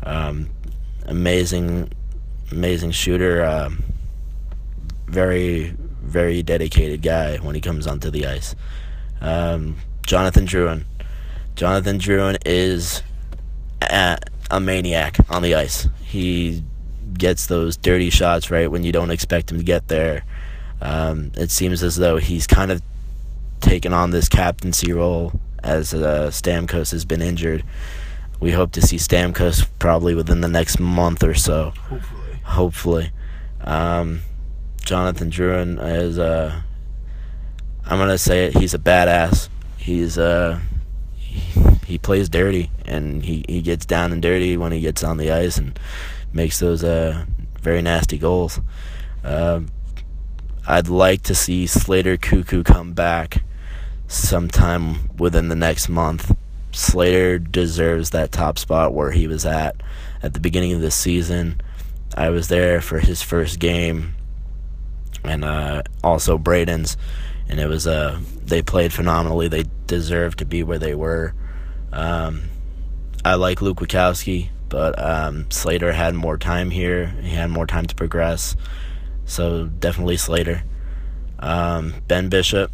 Um, 0.06 0.50
amazing, 1.06 1.92
amazing 2.52 2.92
shooter. 2.92 3.44
Um, 3.44 3.84
very, 5.08 5.76
very 6.02 6.44
dedicated 6.44 7.02
guy 7.02 7.38
when 7.38 7.56
he 7.56 7.62
comes 7.62 7.88
onto 7.88 8.10
the 8.10 8.26
ice. 8.26 8.56
Um, 9.22 9.78
Jonathan 10.06 10.46
Drouin. 10.46 10.86
Jonathan 11.56 12.00
Drouin 12.00 12.38
is 12.46 13.04
a, 13.82 14.18
a 14.52 14.60
maniac 14.60 15.18
on 15.30 15.42
the 15.42 15.56
ice. 15.56 15.88
He 16.04 16.64
gets 17.18 17.48
those 17.48 17.78
dirty 17.78 18.10
shots 18.10 18.50
right 18.50 18.70
when 18.70 18.84
you 18.84 18.92
don't 18.92 19.12
expect 19.12 19.52
him 19.52 19.58
to 19.60 19.64
get 19.64 19.88
there. 19.88 20.26
Um, 20.82 21.32
it 21.36 21.52
seems 21.52 21.84
as 21.84 21.96
though 21.96 22.18
he's 22.18 22.48
kind 22.48 22.72
of 22.72 22.82
taken 23.62 23.94
on 23.94 24.12
this 24.12 24.28
captaincy 24.28 24.92
role 24.92 25.32
as 25.64 25.94
uh, 25.94 26.30
Stamkos 26.30 26.92
has 26.92 27.06
been 27.06 27.22
injured. 27.22 27.64
We 28.44 28.52
hope 28.52 28.74
to 28.74 28.82
see 28.82 28.98
Stamkos 28.98 29.66
probably 29.80 30.16
within 30.16 30.42
the 30.42 30.50
next 30.50 30.78
month 30.78 31.24
or 31.24 31.34
so. 31.34 31.72
Hopefully. 31.88 32.40
Hopefully. 32.44 33.12
Um, 33.62 34.20
Jonathan 34.84 35.32
Drouin 35.32 35.80
is 35.82 36.20
uh, 36.20 36.62
I'm 37.86 37.98
gonna 37.98 38.18
say 38.18 38.48
it. 38.48 38.58
He's 38.58 38.74
a 38.74 38.80
badass. 38.80 39.48
He's 39.78 40.18
uh, 40.18 40.60
he, 41.16 41.62
he 41.88 41.98
plays 41.98 42.28
dirty 42.28 42.70
and 42.84 43.24
he, 43.24 43.46
he 43.48 43.62
gets 43.62 43.86
down 43.86 44.12
and 44.12 44.22
dirty 44.22 44.58
when 44.58 44.74
he 44.74 44.82
gets 44.82 45.06
on 45.06 45.16
the 45.16 45.32
ice 45.32 45.58
and 45.58 45.80
makes 46.34 46.60
those 46.60 46.84
uh 46.84 47.24
very 47.62 47.82
nasty 47.82 48.18
goals. 48.18 48.60
Uh, 49.24 49.62
I'd 50.68 50.90
like 50.90 51.22
to 51.24 51.34
see 51.34 51.66
Slater 51.66 52.18
Koekkoek 52.18 52.66
come 52.66 52.92
back 52.92 53.42
sometime 54.10 55.12
within 55.18 55.48
the 55.48 55.56
next 55.56 55.88
month. 55.88 56.36
Slater 56.74 57.38
deserves 57.38 58.10
that 58.10 58.32
top 58.32 58.58
spot 58.58 58.94
where 58.94 59.12
he 59.12 59.28
was 59.28 59.46
at 59.46 59.76
at 60.24 60.34
the 60.34 60.40
beginning 60.40 60.74
of 60.74 60.82
the 60.82 60.92
season. 60.92 61.62
I 62.18 62.30
was 62.30 62.48
there 62.48 62.82
for 62.82 63.00
his 63.00 63.22
first 63.22 63.60
game, 63.60 64.16
and 65.24 65.46
uh, 65.46 65.84
also 66.04 66.38
Brayden's, 66.38 66.98
and 67.48 67.60
it 67.60 67.68
was 67.68 67.86
uh, 67.86 68.20
they 68.44 68.62
played 68.62 68.92
phenomenally. 68.92 69.48
They 69.48 69.66
deserved 69.88 70.40
to 70.40 70.46
be 70.46 70.64
where 70.64 70.80
they 70.80 70.96
were. 70.96 71.36
Um, 71.92 72.44
I 73.24 73.36
like 73.36 73.62
Luke 73.62 73.78
Witkowski, 73.78 74.50
but 74.70 74.98
um, 75.00 75.50
Slater 75.52 75.94
had 75.94 76.16
more 76.16 76.38
time 76.38 76.72
here. 76.72 77.08
He 77.22 77.30
had 77.30 77.52
more 77.52 77.68
time 77.68 77.86
to 77.86 77.96
progress, 77.96 78.56
so 79.26 79.68
definitely 79.68 80.18
Slater. 80.18 80.64
Um, 81.38 81.94
ben 82.08 82.30
Bishop, 82.30 82.72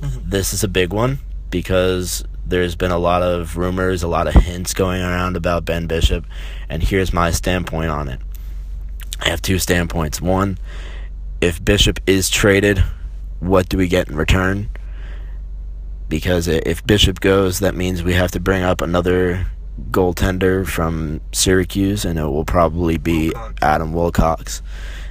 this 0.00 0.52
is 0.52 0.64
a 0.64 0.68
big 0.68 0.92
one 0.92 1.18
because 1.50 2.24
there's 2.46 2.76
been 2.76 2.90
a 2.90 2.98
lot 2.98 3.22
of 3.22 3.56
rumors, 3.56 4.02
a 4.02 4.08
lot 4.08 4.28
of 4.28 4.34
hints 4.34 4.72
going 4.72 5.02
around 5.02 5.36
about 5.36 5.64
Ben 5.64 5.86
Bishop, 5.86 6.24
and 6.68 6.82
here's 6.82 7.12
my 7.12 7.30
standpoint 7.30 7.90
on 7.90 8.08
it. 8.08 8.20
I 9.20 9.30
have 9.30 9.42
two 9.42 9.58
standpoints. 9.58 10.20
One, 10.20 10.58
if 11.40 11.62
Bishop 11.64 11.98
is 12.06 12.30
traded, 12.30 12.82
what 13.40 13.68
do 13.68 13.76
we 13.76 13.88
get 13.88 14.08
in 14.08 14.16
return? 14.16 14.70
Because 16.08 16.46
if 16.46 16.86
Bishop 16.86 17.20
goes, 17.20 17.58
that 17.58 17.74
means 17.74 18.02
we 18.02 18.14
have 18.14 18.30
to 18.30 18.40
bring 18.40 18.62
up 18.62 18.80
another 18.80 19.48
goaltender 19.90 20.66
from 20.66 21.20
Syracuse, 21.32 22.04
and 22.04 22.18
it 22.18 22.24
will 22.24 22.44
probably 22.44 22.96
be. 22.96 23.32
Adam 23.60 23.92
Wilcox 23.92 24.62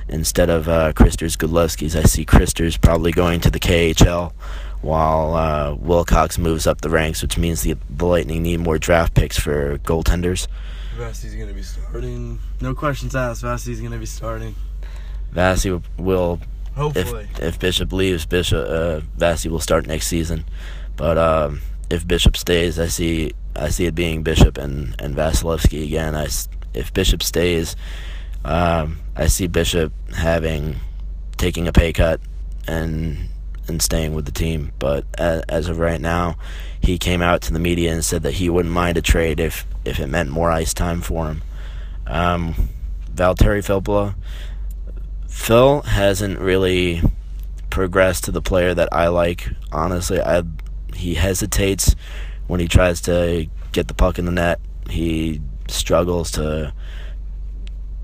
instead 0.08 0.50
of 0.50 0.68
uh, 0.68 0.94
Kristers. 0.94 1.36
I 1.42 2.04
see 2.04 2.26
Kristers 2.26 2.78
probably 2.78 3.12
going 3.12 3.42
to 3.42 3.50
the 3.50 3.60
KHL 3.60 4.34
while 4.86 5.34
uh, 5.34 5.74
Wilcox 5.74 6.38
moves 6.38 6.68
up 6.68 6.82
the 6.82 6.90
ranks, 6.90 7.22
which 7.22 7.38
means 7.38 7.64
the, 7.64 7.76
the 7.90 8.06
Lightning 8.06 8.44
need 8.44 8.60
more 8.60 8.78
draft 8.78 9.16
picks 9.16 9.38
for 9.38 9.80
goaltenders. 9.80 10.48
Vassie's 10.96 11.36
gonna 11.36 11.54
be 11.54 11.64
starting. 11.64 12.40
No 12.62 12.74
questions 12.74 13.16
asked. 13.16 13.42
Vassie's 13.42 13.82
gonna 13.82 13.98
be 13.98 14.06
starting. 14.06 14.56
Vassy 15.32 15.82
will, 15.98 16.40
if 16.70 16.76
Hopefully. 16.76 17.28
if 17.42 17.60
Bishop 17.60 17.92
leaves, 17.92 18.26
Bishop 18.26 18.66
uh, 18.70 19.02
will 19.50 19.60
start 19.60 19.88
next 19.88 20.08
season. 20.08 20.46
But 20.96 21.18
um, 21.18 21.62
if 21.90 22.08
Bishop 22.08 22.38
stays, 22.38 22.80
I 22.80 22.88
see 22.88 23.34
I 23.56 23.70
see 23.70 23.86
it 23.86 23.96
being 23.96 24.24
Bishop 24.24 24.58
and 24.58 24.96
and 25.00 25.16
Vasilevskiy 25.16 25.84
again. 25.84 26.16
I 26.16 26.28
if 26.74 26.94
Bishop 26.94 27.24
stays, 27.24 27.76
um, 28.46 29.00
I 29.16 29.28
see 29.28 29.48
Bishop 29.48 29.92
having 30.16 30.78
taking 31.38 31.68
a 31.68 31.74
pay 31.74 31.92
cut 31.92 32.22
and 32.68 33.30
and 33.68 33.82
staying 33.82 34.14
with 34.14 34.26
the 34.26 34.32
team. 34.32 34.72
But 34.80 35.06
as, 35.18 35.68
of 35.70 35.80
right 35.80 36.02
now, 36.02 36.38
he 36.82 36.98
came 36.98 37.22
out 37.22 37.42
to 37.44 37.54
the 37.54 37.60
media 37.60 37.92
and 37.94 38.04
said 38.04 38.24
that 38.24 38.34
he 38.34 38.50
wouldn't 38.50 38.74
mind 38.74 38.98
a 38.98 39.02
trade 39.02 39.40
if 39.40 39.66
if 39.84 40.00
it 40.00 40.08
meant 40.08 40.30
more 40.30 40.52
ice 40.52 40.74
time 40.74 41.02
for 41.02 41.28
him. 41.28 41.42
Um, 42.08 42.70
Valtteri 43.14 43.64
Filppula, 43.64 44.16
Phil 45.28 45.82
hasn't 45.84 46.40
really 46.40 47.02
progressed 47.70 48.24
to 48.26 48.32
the 48.32 48.42
player 48.42 48.74
that 48.74 48.90
I 48.92 49.08
like. 49.08 49.50
Honestly, 49.72 50.22
I 50.22 50.44
he 50.94 51.16
hesitates 51.16 51.96
when 52.48 52.60
he 52.60 52.68
tries 52.68 53.02
to 53.02 53.48
get 53.72 53.88
the 53.88 53.94
puck 53.94 54.18
in 54.18 54.26
the 54.26 54.32
net. 54.32 54.60
He 54.90 55.42
struggles 55.68 56.32
to 56.32 56.74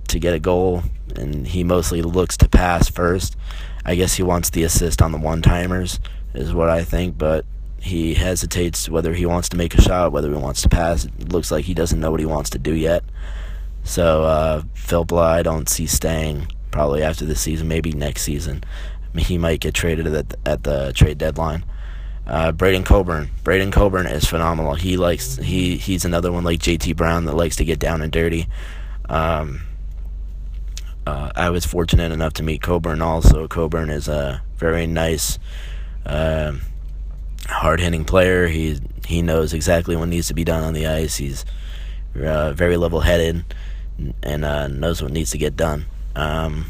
to 0.07 0.19
get 0.19 0.33
a 0.33 0.39
goal, 0.39 0.83
and 1.15 1.47
he 1.47 1.63
mostly 1.63 2.01
looks 2.01 2.37
to 2.37 2.49
pass 2.49 2.89
first. 2.89 3.37
I 3.85 3.95
guess 3.95 4.13
he 4.13 4.23
wants 4.23 4.49
the 4.49 4.63
assist 4.63 5.01
on 5.01 5.11
the 5.11 5.17
one 5.17 5.41
timers, 5.41 5.99
is 6.33 6.53
what 6.53 6.69
I 6.69 6.83
think, 6.83 7.17
but 7.17 7.45
he 7.79 8.13
hesitates 8.13 8.87
whether 8.89 9.13
he 9.13 9.25
wants 9.25 9.49
to 9.49 9.57
make 9.57 9.73
a 9.73 9.81
shot, 9.81 10.11
whether 10.11 10.29
he 10.29 10.35
wants 10.35 10.61
to 10.61 10.69
pass. 10.69 11.05
It 11.05 11.31
looks 11.31 11.51
like 11.51 11.65
he 11.65 11.73
doesn't 11.73 11.99
know 11.99 12.11
what 12.11 12.19
he 12.19 12.25
wants 12.25 12.51
to 12.51 12.59
do 12.59 12.73
yet. 12.73 13.03
So 13.83 14.23
uh, 14.23 14.61
Filppula, 14.75 15.23
I 15.23 15.41
don't 15.41 15.67
see 15.67 15.87
staying 15.87 16.47
probably 16.69 17.01
after 17.03 17.25
this 17.25 17.41
season, 17.41 17.67
maybe 17.67 17.91
next 17.91 18.21
season. 18.21 18.63
He 19.17 19.37
might 19.37 19.59
get 19.59 19.73
traded 19.73 20.07
at 20.07 20.29
the, 20.29 20.37
at 20.45 20.63
the 20.63 20.93
trade 20.93 21.17
deadline. 21.17 21.65
Uh, 22.27 22.51
Braydon 22.51 22.83
Coburn. 22.83 23.29
Braydon 23.43 23.71
Coburn 23.71 24.05
is 24.05 24.25
phenomenal. 24.25 24.75
He 24.75 24.95
likes 24.95 25.37
he 25.37 25.77
he's 25.77 26.05
another 26.05 26.31
one 26.31 26.43
like 26.43 26.59
JT 26.59 26.95
Brown 26.95 27.25
that 27.25 27.35
likes 27.35 27.55
to 27.57 27.65
get 27.65 27.79
down 27.79 28.01
and 28.01 28.11
dirty. 28.11 28.47
Um, 29.09 29.63
uh, 31.05 31.31
I 31.35 31.49
was 31.49 31.65
fortunate 31.65 32.11
enough 32.11 32.33
to 32.33 32.43
meet 32.43 32.61
Coburn 32.61 33.01
also. 33.01 33.47
Coburn 33.47 33.89
is 33.89 34.07
a 34.07 34.41
very 34.57 34.85
nice, 34.87 35.39
uh, 36.05 36.53
hard 37.47 37.79
hitting 37.79 38.05
player. 38.05 38.47
He 38.47 38.79
he 39.05 39.21
knows 39.21 39.53
exactly 39.53 39.95
what 39.95 40.09
needs 40.09 40.27
to 40.27 40.33
be 40.33 40.43
done 40.43 40.63
on 40.63 40.73
the 40.73 40.87
ice. 40.87 41.17
He's 41.17 41.43
uh, 42.15 42.53
very 42.53 42.77
level 42.77 43.01
headed 43.01 43.43
and 44.23 44.45
uh, 44.45 44.67
knows 44.67 45.01
what 45.01 45.11
needs 45.11 45.31
to 45.31 45.37
get 45.37 45.55
done. 45.55 45.85
Um, 46.15 46.65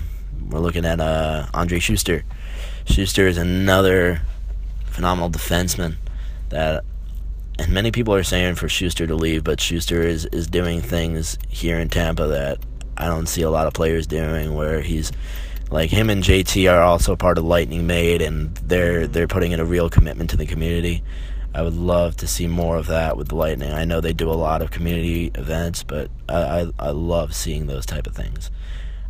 we're 0.50 0.60
looking 0.60 0.86
at 0.86 1.00
uh, 1.00 1.48
Andre 1.54 1.80
Sustr. 1.80 2.24
Sustr 2.86 3.28
is 3.28 3.38
another 3.38 4.22
phenomenal 4.86 5.30
defenseman 5.30 5.96
that, 6.50 6.84
and 7.60 7.72
many 7.72 7.92
people 7.92 8.14
are 8.14 8.24
saying 8.24 8.56
for 8.56 8.68
Sustr 8.68 9.08
to 9.08 9.16
leave, 9.16 9.44
but 9.44 9.60
Sustr 9.60 10.04
is, 10.04 10.26
is 10.28 10.48
doing 10.48 10.82
things 10.82 11.38
here 11.48 11.80
in 11.80 11.90
Tampa 11.90 12.28
that 12.28 12.60
I 13.01 13.08
don't 13.08 13.25
see 13.25 13.41
a 13.41 13.50
lot 13.50 13.67
of 13.67 13.74
players 13.74 14.05
doing. 14.05 14.53
Where 14.53 14.81
he's 14.81 15.12
like 15.72 15.89
him 15.89 16.10
and 16.10 16.24
JT 16.24 16.72
are 16.72 16.84
also 16.84 17.15
part 17.15 17.38
of 17.38 17.46
Lightning 17.46 17.88
Made, 17.88 18.22
and 18.22 18.55
they're 18.58 19.08
they're 19.08 19.27
putting 19.27 19.51
in 19.51 19.60
a 19.60 19.65
real 19.65 19.89
commitment 19.89 20.29
to 20.29 20.38
the 20.38 20.46
community. 20.46 21.03
I 21.53 21.63
would 21.63 21.74
love 21.74 22.15
to 22.17 22.27
see 22.27 22.48
more 22.48 22.77
of 22.77 22.88
that 22.88 23.17
with 23.17 23.29
the 23.29 23.36
Lightning. 23.36 23.74
I 23.74 23.84
know 23.86 24.00
they 24.00 24.13
do 24.13 24.29
a 24.29 24.34
lot 24.34 24.62
of 24.62 24.72
community 24.72 25.31
events, 25.36 25.84
but 25.84 26.12
I 26.29 26.62
I, 26.62 26.67
I 26.79 26.89
love 26.91 27.34
seeing 27.34 27.65
those 27.67 27.86
type 27.86 28.05
of 28.05 28.15
things. 28.15 28.51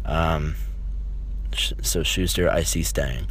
Um, 0.06 0.56
so 1.54 2.02
Sustr, 2.02 2.50
I 2.50 2.64
see 2.64 2.84
staying. 2.84 3.28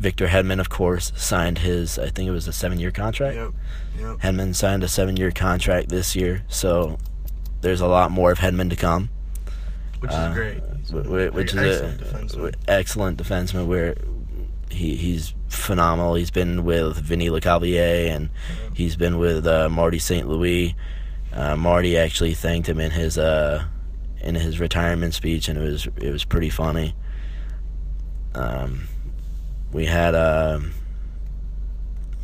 Victor 0.00 0.28
Hedman, 0.28 0.60
of 0.60 0.68
course, 0.68 1.12
signed 1.16 1.58
his. 1.58 1.98
I 1.98 2.08
think 2.08 2.28
it 2.28 2.32
was 2.32 2.46
a 2.46 2.52
seven-year 2.52 2.92
contract. 2.92 3.36
Yep. 3.36 3.52
Yep. 3.98 4.16
Hedman 4.18 4.54
signed 4.54 4.84
a 4.84 4.88
seven-year 4.88 5.32
contract 5.32 5.88
this 5.88 6.14
year, 6.14 6.44
so 6.48 6.98
there's 7.62 7.80
a 7.80 7.88
lot 7.88 8.10
more 8.10 8.30
of 8.30 8.38
Hedman 8.38 8.70
to 8.70 8.76
come. 8.76 9.10
Which 10.00 10.10
Uh, 10.12 10.28
is 10.30 10.34
great. 10.34 10.56
A 10.58 11.28
wh- 11.30 11.34
which 11.34 11.54
is 11.54 11.80
excellent 11.80 12.00
a 12.00 12.04
defenseman. 12.04 12.54
excellent 12.68 13.22
defenseman. 13.22 13.66
Where 13.66 13.94
he 14.70 14.96
he's 14.96 15.34
phenomenal. 15.48 16.14
He's 16.14 16.30
been 16.30 16.64
with 16.64 16.96
Vinny 16.98 17.28
Lecavalier 17.30 18.10
and 18.14 18.30
he's 18.74 18.96
been 18.96 19.18
with 19.18 19.46
uh, 19.46 19.68
Marty 19.68 19.98
St. 19.98 20.28
Louis. 20.28 20.74
Uh, 21.32 21.56
Marty 21.56 21.96
actually 21.98 22.34
thanked 22.34 22.68
him 22.68 22.78
in 22.80 22.90
his 22.92 23.18
uh, 23.18 23.64
in 24.20 24.34
his 24.34 24.60
retirement 24.60 25.14
speech, 25.14 25.48
and 25.48 25.58
it 25.58 25.62
was 25.62 25.88
it 25.96 26.10
was 26.10 26.24
pretty 26.24 26.50
funny. 26.50 26.94
Um, 28.34 28.88
we 29.72 29.86
had 29.86 30.14
um, 30.14 30.72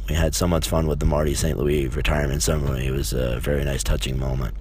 we 0.09 0.15
had 0.15 0.35
so 0.35 0.47
much 0.47 0.69
fun 0.69 0.87
with 0.87 1.01
the 1.01 1.07
Marty 1.07 1.35
St. 1.35 1.59
Louis 1.59 1.89
retirement 1.89 2.43
ceremony. 2.43 2.87
It 2.87 2.93
was 2.93 3.13
a 3.13 3.41
very 3.41 3.65
nice, 3.65 3.83
touching 3.83 4.19
moment. 4.19 4.55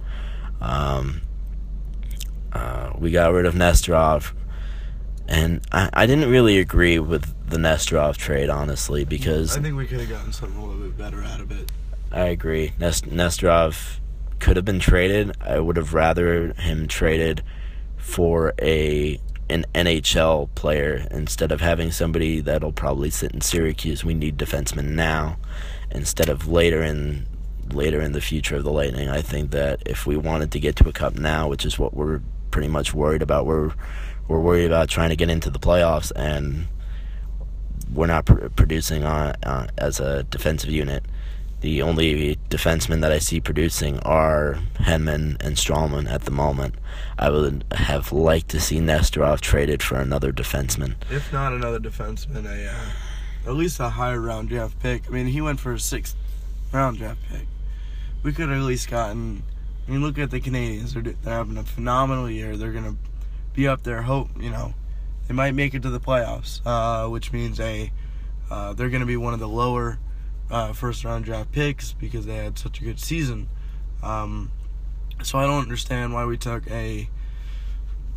Um, 0.60 1.20
uh, 2.54 2.92
we 2.98 3.10
got 3.10 3.32
rid 3.32 3.46
of 3.46 3.54
Nesterov, 3.54 4.32
and 5.28 5.60
I, 5.72 5.90
I 5.92 6.06
didn't 6.06 6.30
really 6.30 6.58
agree 6.58 6.98
with 6.98 7.32
the 7.48 7.56
Nesterov 7.56 8.16
trade, 8.16 8.48
honestly, 8.48 9.04
because 9.04 9.56
I 9.56 9.60
think 9.60 9.76
we 9.76 9.86
could 9.86 10.00
have 10.00 10.08
gotten 10.08 10.32
something 10.32 10.58
a 10.58 10.64
little 10.64 10.82
bit 10.82 10.96
better 10.96 11.22
out 11.22 11.40
of 11.40 11.50
it. 11.50 11.70
I 12.12 12.26
agree. 12.26 12.72
Nest- 12.78 13.08
Nesterov 13.08 13.98
could 14.38 14.56
have 14.56 14.64
been 14.64 14.80
traded. 14.80 15.36
I 15.40 15.58
would 15.58 15.76
have 15.76 15.94
rather 15.94 16.52
him 16.54 16.86
traded 16.86 17.42
for 17.96 18.54
a 18.60 19.20
an 19.50 19.64
NHL 19.74 20.48
player 20.54 21.06
instead 21.10 21.52
of 21.52 21.60
having 21.60 21.90
somebody 21.90 22.40
that'll 22.40 22.72
probably 22.72 23.10
sit 23.10 23.32
in 23.32 23.40
Syracuse. 23.40 24.04
We 24.04 24.14
need 24.14 24.38
defensemen 24.38 24.90
now 24.90 25.36
instead 25.90 26.28
of 26.28 26.48
later 26.48 26.82
in 26.82 27.26
later 27.72 28.00
in 28.00 28.12
the 28.12 28.20
future 28.20 28.56
of 28.56 28.64
the 28.64 28.72
Lightning. 28.72 29.08
I 29.08 29.22
think 29.22 29.50
that 29.50 29.82
if 29.86 30.06
we 30.06 30.16
wanted 30.16 30.52
to 30.52 30.60
get 30.60 30.76
to 30.76 30.88
a 30.88 30.92
cup 30.92 31.14
now, 31.14 31.48
which 31.48 31.64
is 31.64 31.78
what 31.78 31.94
we're 31.94 32.20
pretty 32.54 32.68
much 32.68 32.94
worried 32.94 33.20
about, 33.20 33.46
we're 33.46 33.72
we're 34.28 34.38
worried 34.38 34.66
about 34.66 34.88
trying 34.88 35.10
to 35.10 35.16
get 35.16 35.28
into 35.28 35.50
the 35.50 35.58
playoffs 35.58 36.12
and 36.14 36.68
we're 37.92 38.06
not 38.06 38.24
pr- 38.26 38.46
producing 38.54 39.02
on 39.02 39.34
uh, 39.42 39.66
as 39.76 39.98
a 39.98 40.22
defensive 40.22 40.70
unit 40.70 41.04
The 41.60 41.82
only 41.82 42.36
defensemen 42.50 43.00
that 43.00 43.10
I 43.10 43.18
see 43.18 43.40
producing 43.40 43.98
are 44.00 44.58
Hedman 44.74 45.42
and 45.42 45.56
Stralman 45.56 46.08
at 46.08 46.26
the 46.26 46.30
moment. 46.30 46.74
I 47.18 47.28
would 47.30 47.64
have 47.72 48.12
liked 48.12 48.50
to 48.50 48.60
see 48.60 48.78
Nesterov 48.78 49.40
traded 49.40 49.82
for 49.82 49.96
another 49.96 50.30
defenseman. 50.30 50.94
If 51.10 51.32
not 51.32 51.54
another 51.54 51.80
defenseman, 51.80 52.44
a 52.44 52.70
uh, 52.70 53.50
at 53.50 53.54
least 53.54 53.80
a 53.80 53.88
higher 53.88 54.20
round 54.20 54.50
draft 54.50 54.78
pick. 54.78 55.08
I 55.08 55.10
mean, 55.10 55.26
he 55.26 55.40
went 55.40 55.58
for 55.58 55.72
a 55.72 55.80
sixth 55.80 56.14
round 56.70 56.98
draft 56.98 57.20
pick. 57.30 57.46
We 58.22 58.32
could 58.32 58.48
have 58.48 58.58
at 58.58 58.64
least 58.64 58.90
gotten. 58.90 59.42
I 59.86 59.90
mean, 59.90 60.02
look 60.02 60.18
at 60.18 60.30
the 60.30 60.40
Canadiens. 60.40 60.92
They're, 60.92 61.02
they're 61.02 61.34
having 61.34 61.56
a 61.58 61.64
phenomenal 61.64 62.30
year. 62.30 62.56
They're 62.56 62.72
gonna 62.72 62.96
be 63.52 63.68
up 63.68 63.82
there. 63.82 64.02
Hope 64.02 64.30
you 64.40 64.50
know 64.50 64.74
they 65.28 65.34
might 65.34 65.54
make 65.54 65.74
it 65.74 65.82
to 65.82 65.90
the 65.90 66.00
playoffs, 66.00 66.60
uh, 66.64 67.08
which 67.08 67.32
means 67.32 67.60
a 67.60 67.92
uh, 68.50 68.72
they're 68.72 68.90
gonna 68.90 69.06
be 69.06 69.16
one 69.16 69.34
of 69.34 69.40
the 69.40 69.48
lower 69.48 69.98
uh, 70.50 70.72
first 70.72 71.04
round 71.04 71.24
draft 71.24 71.52
picks 71.52 71.92
because 71.92 72.26
they 72.26 72.36
had 72.36 72.58
such 72.58 72.80
a 72.80 72.84
good 72.84 73.00
season. 73.00 73.48
Um, 74.02 74.50
so 75.22 75.38
I 75.38 75.46
don't 75.46 75.62
understand 75.62 76.12
why 76.12 76.24
we 76.24 76.36
took 76.36 76.70
a 76.70 77.08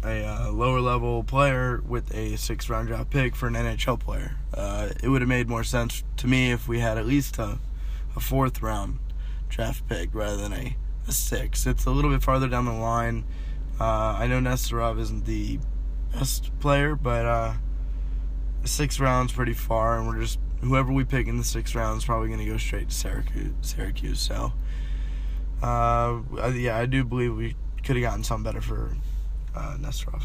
a 0.03 0.25
uh, 0.25 0.51
lower 0.51 0.79
level 0.79 1.23
player 1.23 1.81
with 1.85 2.13
a 2.13 2.35
six 2.37 2.69
round 2.69 2.87
draft 2.87 3.09
pick 3.09 3.35
for 3.35 3.47
an 3.47 3.53
NHL 3.53 3.99
player. 3.99 4.37
Uh, 4.53 4.89
it 5.03 5.09
would 5.09 5.21
have 5.21 5.29
made 5.29 5.49
more 5.49 5.63
sense 5.63 6.03
to 6.17 6.27
me 6.27 6.51
if 6.51 6.67
we 6.67 6.79
had 6.79 6.97
at 6.97 7.05
least 7.05 7.37
a, 7.39 7.59
a 8.15 8.19
fourth 8.19 8.61
round 8.61 8.99
draft 9.49 9.87
pick 9.87 10.09
rather 10.13 10.37
than 10.37 10.53
a 10.53 10.77
six. 11.11 11.65
It's 11.65 11.85
a 11.85 11.91
little 11.91 12.11
bit 12.11 12.23
farther 12.23 12.47
down 12.47 12.65
the 12.65 12.73
line. 12.73 13.25
Uh, 13.79 14.15
I 14.19 14.27
know 14.27 14.39
Nesterov 14.39 14.99
isn't 14.99 15.25
the 15.25 15.59
best 16.13 16.57
player, 16.59 16.95
but 16.95 17.25
uh, 17.25 17.53
six 18.63 18.99
rounds 18.99 19.31
pretty 19.31 19.53
far, 19.53 19.97
and 19.97 20.07
we're 20.07 20.19
just 20.19 20.39
whoever 20.61 20.91
we 20.91 21.03
pick 21.03 21.27
in 21.27 21.37
the 21.37 21.43
sixth 21.43 21.75
round 21.75 21.97
is 21.97 22.05
probably 22.05 22.27
going 22.27 22.39
to 22.39 22.45
go 22.45 22.57
straight 22.57 22.89
to 22.89 22.95
Syracuse. 22.95 23.53
Syracuse. 23.61 24.19
So, 24.19 24.53
uh, 25.61 26.21
yeah, 26.53 26.77
I 26.77 26.85
do 26.85 27.03
believe 27.03 27.35
we 27.35 27.55
could 27.83 27.95
have 27.95 28.03
gotten 28.03 28.23
something 28.23 28.43
better 28.43 28.61
for 28.61 28.95
uh, 29.55 29.77
Nesterov. 29.79 30.23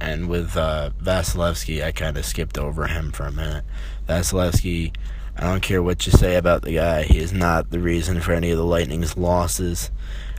And 0.00 0.28
with 0.28 0.56
uh, 0.56 0.90
Vasilevskiy, 1.02 1.82
I 1.82 1.92
kind 1.92 2.18
of 2.18 2.26
skipped 2.26 2.58
over 2.58 2.86
him 2.86 3.12
for 3.12 3.24
a 3.24 3.32
minute. 3.32 3.64
Vasilevskiy, 4.08 4.94
I 5.36 5.50
don't 5.50 5.62
care 5.62 5.82
what 5.82 6.06
you 6.06 6.12
say 6.12 6.36
about 6.36 6.62
the 6.62 6.74
guy. 6.74 7.02
He 7.02 7.18
is 7.18 7.32
not 7.32 7.70
the 7.70 7.80
reason 7.80 8.20
for 8.20 8.32
any 8.32 8.50
of 8.50 8.58
the 8.58 8.64
Lightning's 8.64 9.16
losses. 9.16 9.90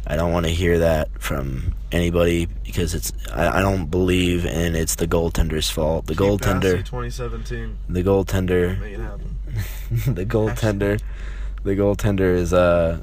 I 0.07 0.15
don't 0.15 0.31
want 0.31 0.45
to 0.45 0.51
hear 0.51 0.79
that 0.79 1.09
from 1.21 1.73
anybody 1.91 2.45
because 2.45 2.93
it's. 2.93 3.11
I, 3.33 3.59
I 3.59 3.61
don't 3.61 3.87
believe 3.87 4.45
in 4.45 4.75
it's 4.75 4.95
the 4.95 5.07
goaltender's 5.07 5.69
fault. 5.69 6.05
The 6.05 6.13
Keep 6.13 6.21
goaltender. 6.21 6.77
2017. 6.77 7.77
The 7.89 8.03
goaltender. 8.03 8.79
Make 8.79 8.93
it 8.93 8.99
happen. 8.99 9.35
the 10.13 10.25
goaltender. 10.25 11.01
The 11.63 11.75
goaltender 11.75 12.35
is 12.35 12.53
uh. 12.53 13.01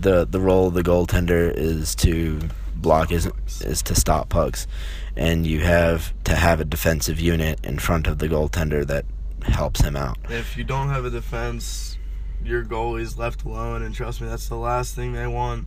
The 0.00 0.24
the 0.24 0.40
role 0.40 0.68
of 0.68 0.74
the 0.74 0.82
goaltender 0.82 1.52
is 1.52 1.94
to 1.96 2.40
block 2.76 3.10
is 3.10 3.28
is 3.60 3.82
to 3.82 3.96
stop 3.96 4.28
pucks, 4.28 4.68
and 5.16 5.44
you 5.44 5.60
have 5.60 6.14
to 6.22 6.36
have 6.36 6.60
a 6.60 6.64
defensive 6.64 7.18
unit 7.18 7.58
in 7.64 7.80
front 7.80 8.06
of 8.06 8.18
the 8.18 8.28
goaltender 8.28 8.86
that 8.86 9.04
helps 9.42 9.80
him 9.80 9.96
out. 9.96 10.18
If 10.28 10.56
you 10.56 10.64
don't 10.64 10.88
have 10.88 11.04
a 11.04 11.10
defense, 11.10 11.98
your 12.44 12.64
goalie's 12.64 13.18
left 13.18 13.44
alone, 13.44 13.82
and 13.82 13.94
trust 13.94 14.20
me, 14.20 14.28
that's 14.28 14.48
the 14.48 14.56
last 14.56 14.94
thing 14.94 15.12
they 15.12 15.26
want. 15.26 15.66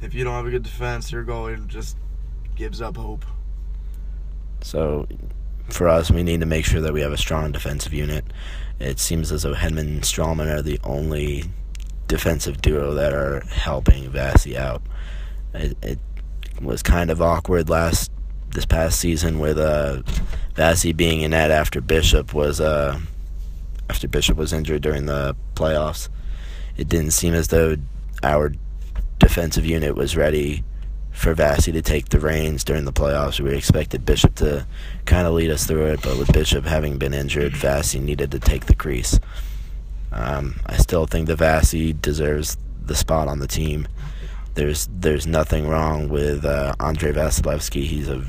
If 0.00 0.14
you 0.14 0.24
don't 0.24 0.34
have 0.34 0.46
a 0.46 0.50
good 0.50 0.62
defense, 0.62 1.10
your 1.10 1.24
goalie 1.24 1.66
just 1.66 1.96
gives 2.54 2.80
up 2.80 2.96
hope. 2.96 3.24
So, 4.60 5.06
for 5.68 5.88
us, 5.88 6.10
we 6.10 6.22
need 6.22 6.40
to 6.40 6.46
make 6.46 6.64
sure 6.64 6.80
that 6.80 6.92
we 6.92 7.00
have 7.00 7.12
a 7.12 7.18
strong 7.18 7.52
defensive 7.52 7.92
unit. 7.92 8.24
It 8.78 8.98
seems 8.98 9.32
as 9.32 9.42
though 9.42 9.54
Hedman 9.54 9.80
and 9.80 10.02
Stralman 10.02 10.46
are 10.46 10.62
the 10.62 10.80
only 10.84 11.44
defensive 12.06 12.62
duo 12.62 12.94
that 12.94 13.12
are 13.12 13.40
helping 13.40 14.10
Vasi 14.10 14.56
out. 14.56 14.82
It, 15.52 15.76
it 15.82 15.98
was 16.60 16.82
kind 16.82 17.10
of 17.10 17.20
awkward 17.20 17.68
last 17.68 18.10
this 18.52 18.66
past 18.66 18.98
season 18.98 19.38
with 19.38 19.58
uh, 19.58 20.02
Vasi 20.54 20.96
being 20.96 21.20
in 21.22 21.30
net 21.30 21.50
after 21.50 21.80
Bishop 21.80 22.34
was 22.34 22.60
uh, 22.60 22.98
after 23.88 24.08
Bishop 24.08 24.36
was 24.36 24.52
injured 24.52 24.82
during 24.82 25.06
the 25.06 25.36
playoffs. 25.54 26.08
It 26.76 26.88
didn't 26.88 27.12
seem 27.12 27.34
as 27.34 27.48
though 27.48 27.76
our 28.22 28.52
defensive 29.18 29.66
unit 29.66 29.94
was 29.94 30.16
ready 30.16 30.64
for 31.10 31.34
Vasi 31.34 31.72
to 31.72 31.82
take 31.82 32.10
the 32.10 32.20
reins 32.20 32.62
during 32.62 32.84
the 32.84 32.92
playoffs. 32.92 33.40
We 33.40 33.54
expected 33.54 34.06
Bishop 34.06 34.36
to 34.36 34.66
kind 35.04 35.26
of 35.26 35.34
lead 35.34 35.50
us 35.50 35.66
through 35.66 35.86
it, 35.86 36.02
but 36.02 36.16
with 36.16 36.32
Bishop 36.32 36.64
having 36.64 36.96
been 36.96 37.12
injured, 37.12 37.54
Vasi 37.54 38.00
needed 38.00 38.30
to 38.30 38.38
take 38.38 38.66
the 38.66 38.74
crease. 38.74 39.18
Um, 40.12 40.60
I 40.66 40.76
still 40.76 41.06
think 41.06 41.26
that 41.26 41.40
Vasi 41.40 42.00
deserves 42.00 42.56
the 42.84 42.94
spot 42.94 43.28
on 43.28 43.40
the 43.40 43.48
team. 43.48 43.88
There's 44.58 44.88
there's 44.90 45.24
nothing 45.24 45.68
wrong 45.68 46.08
with 46.08 46.44
uh, 46.44 46.74
Andre 46.80 47.12
Vasilevskiy. 47.12 47.84
He's 47.84 48.08
a 48.08 48.24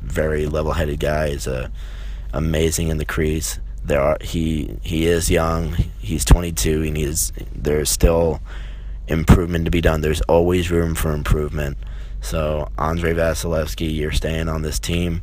very 0.00 0.46
level-headed 0.46 0.98
guy. 0.98 1.28
He's 1.28 1.46
a 1.46 1.70
amazing 2.32 2.88
in 2.88 2.96
the 2.96 3.04
crease. 3.04 3.60
There 3.84 4.00
are 4.00 4.18
he 4.20 4.76
he 4.82 5.06
is 5.06 5.30
young. 5.30 5.76
He's 6.00 6.24
22. 6.24 6.80
He 6.80 6.90
needs 6.90 7.32
there's 7.54 7.90
still 7.90 8.40
improvement 9.06 9.64
to 9.66 9.70
be 9.70 9.80
done. 9.80 10.00
There's 10.00 10.20
always 10.22 10.68
room 10.68 10.96
for 10.96 11.12
improvement. 11.12 11.78
So 12.20 12.68
Andre 12.76 13.14
Vasilevskiy, 13.14 13.94
you're 13.94 14.10
staying 14.10 14.48
on 14.48 14.62
this 14.62 14.80
team. 14.80 15.22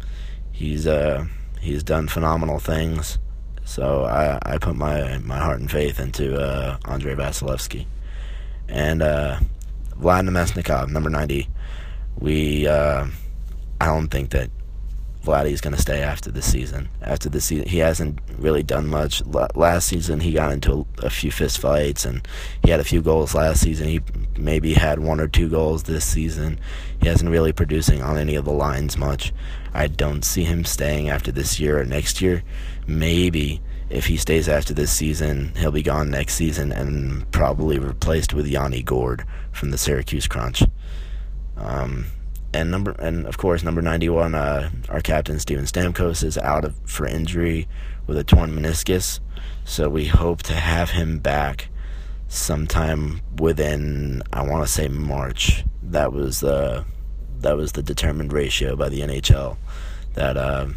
He's 0.53 0.87
uh 0.87 1.25
he's 1.59 1.83
done 1.83 2.07
phenomenal 2.07 2.59
things. 2.59 3.17
So 3.65 4.05
I, 4.05 4.39
I 4.41 4.57
put 4.57 4.77
my, 4.77 5.17
my 5.17 5.37
heart 5.37 5.59
and 5.59 5.69
faith 5.69 5.99
into 5.99 6.39
uh, 6.39 6.77
Andre 6.85 7.13
Vasilevskiy. 7.15 7.87
And 8.69 9.01
uh, 9.01 9.41
Vlad 9.99 10.89
number 10.89 11.09
90. 11.09 11.49
We, 12.19 12.67
uh, 12.67 13.07
I 13.81 13.85
don't 13.85 14.09
think 14.09 14.31
that 14.31 14.49
Vladdy's 15.23 15.61
going 15.61 15.75
to 15.75 15.81
stay 15.81 16.01
after 16.01 16.31
this 16.31 16.49
season. 16.49 16.87
After 17.01 17.27
this 17.27 17.45
season, 17.45 17.67
he 17.67 17.79
hasn't 17.79 18.19
really 18.37 18.63
done 18.63 18.87
much. 18.87 19.21
L- 19.21 19.49
last 19.53 19.87
season, 19.87 20.21
he 20.21 20.31
got 20.31 20.53
into 20.53 20.87
a, 21.01 21.07
a 21.07 21.09
few 21.09 21.29
fist 21.29 21.59
fights, 21.59 22.05
and 22.05 22.25
he 22.63 22.71
had 22.71 22.79
a 22.79 22.85
few 22.85 23.01
goals 23.01 23.35
last 23.35 23.61
season. 23.61 23.87
He 23.89 23.99
maybe 24.37 24.73
had 24.73 24.99
one 24.99 25.19
or 25.19 25.27
two 25.27 25.49
goals 25.49 25.83
this 25.83 26.05
season. 26.05 26.59
He 27.01 27.07
hasn't 27.07 27.29
really 27.29 27.51
producing 27.51 28.01
on 28.01 28.17
any 28.17 28.35
of 28.35 28.45
the 28.45 28.53
lines 28.53 28.97
much. 28.97 29.33
I 29.73 29.87
don't 29.87 30.23
see 30.23 30.45
him 30.45 30.63
staying 30.63 31.09
after 31.09 31.31
this 31.31 31.59
year 31.59 31.79
or 31.79 31.85
next 31.85 32.21
year. 32.21 32.43
Maybe 32.87 33.61
if 33.89 34.05
he 34.05 34.17
stays 34.17 34.47
after 34.47 34.73
this 34.73 34.91
season, 34.91 35.53
he'll 35.57 35.71
be 35.71 35.81
gone 35.81 36.11
next 36.11 36.35
season 36.35 36.71
and 36.71 37.29
probably 37.31 37.79
replaced 37.79 38.33
with 38.33 38.47
Yanni 38.47 38.83
Gourde 38.83 39.25
from 39.51 39.71
the 39.71 39.77
Syracuse 39.77 40.27
Crunch. 40.27 40.63
Um, 41.57 42.05
and 42.53 42.71
number 42.71 42.91
and 42.91 43.25
of 43.27 43.37
course 43.37 43.63
number 43.63 43.81
91 43.81 44.33
uh, 44.33 44.69
our 44.89 45.01
captain 45.01 45.39
Steven 45.39 45.65
Stamkos 45.65 46.23
is 46.23 46.37
out 46.37 46.65
of, 46.65 46.75
for 46.85 47.05
injury 47.05 47.67
with 48.07 48.17
a 48.17 48.23
torn 48.23 48.51
meniscus 48.51 49.19
so 49.65 49.89
we 49.89 50.05
hope 50.07 50.41
to 50.43 50.53
have 50.53 50.91
him 50.91 51.19
back 51.19 51.69
sometime 52.27 53.21
within 53.37 54.23
I 54.33 54.41
want 54.43 54.65
to 54.65 54.71
say 54.71 54.87
March 54.87 55.63
that 55.83 56.11
was 56.11 56.39
the 56.39 56.85
that 57.39 57.55
was 57.55 57.73
the 57.73 57.83
determined 57.83 58.33
ratio 58.33 58.75
by 58.75 58.89
the 58.89 59.01
NHL 59.01 59.57
that 60.13 60.35
uh, 60.35 60.67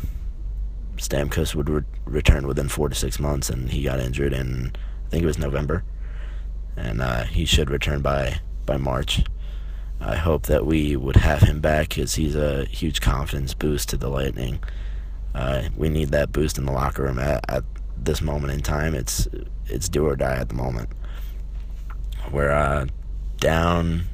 Stamkos 0.96 1.54
would 1.54 1.68
re- 1.68 1.82
return 2.04 2.46
within 2.46 2.68
4 2.68 2.90
to 2.90 2.94
6 2.94 3.18
months 3.18 3.50
and 3.50 3.70
he 3.70 3.82
got 3.82 4.00
injured 4.00 4.32
in 4.32 4.72
I 5.06 5.10
think 5.10 5.22
it 5.22 5.26
was 5.26 5.38
November 5.38 5.84
and 6.76 7.00
uh, 7.00 7.24
he 7.24 7.44
should 7.44 7.70
return 7.70 8.02
by 8.02 8.40
by 8.66 8.76
March 8.76 9.24
I 10.04 10.16
hope 10.16 10.46
that 10.46 10.66
we 10.66 10.96
would 10.96 11.16
have 11.16 11.42
him 11.42 11.60
back 11.60 11.90
because 11.90 12.16
he's 12.16 12.34
a 12.34 12.64
huge 12.64 13.00
confidence 13.00 13.54
boost 13.54 13.88
to 13.90 13.96
the 13.96 14.08
Lightning. 14.08 14.58
Uh, 15.32 15.68
we 15.76 15.88
need 15.88 16.08
that 16.08 16.32
boost 16.32 16.58
in 16.58 16.66
the 16.66 16.72
locker 16.72 17.04
room 17.04 17.18
at, 17.18 17.44
at, 17.48 17.64
this 17.96 18.20
moment 18.20 18.52
in 18.52 18.60
time. 18.60 18.96
It's 18.96 19.28
it's 19.66 19.88
do 19.88 20.04
or 20.04 20.16
die 20.16 20.34
at 20.34 20.48
the 20.48 20.56
moment. 20.56 20.88
We're 22.32 22.50
uh, 22.50 22.86
down 23.36 24.06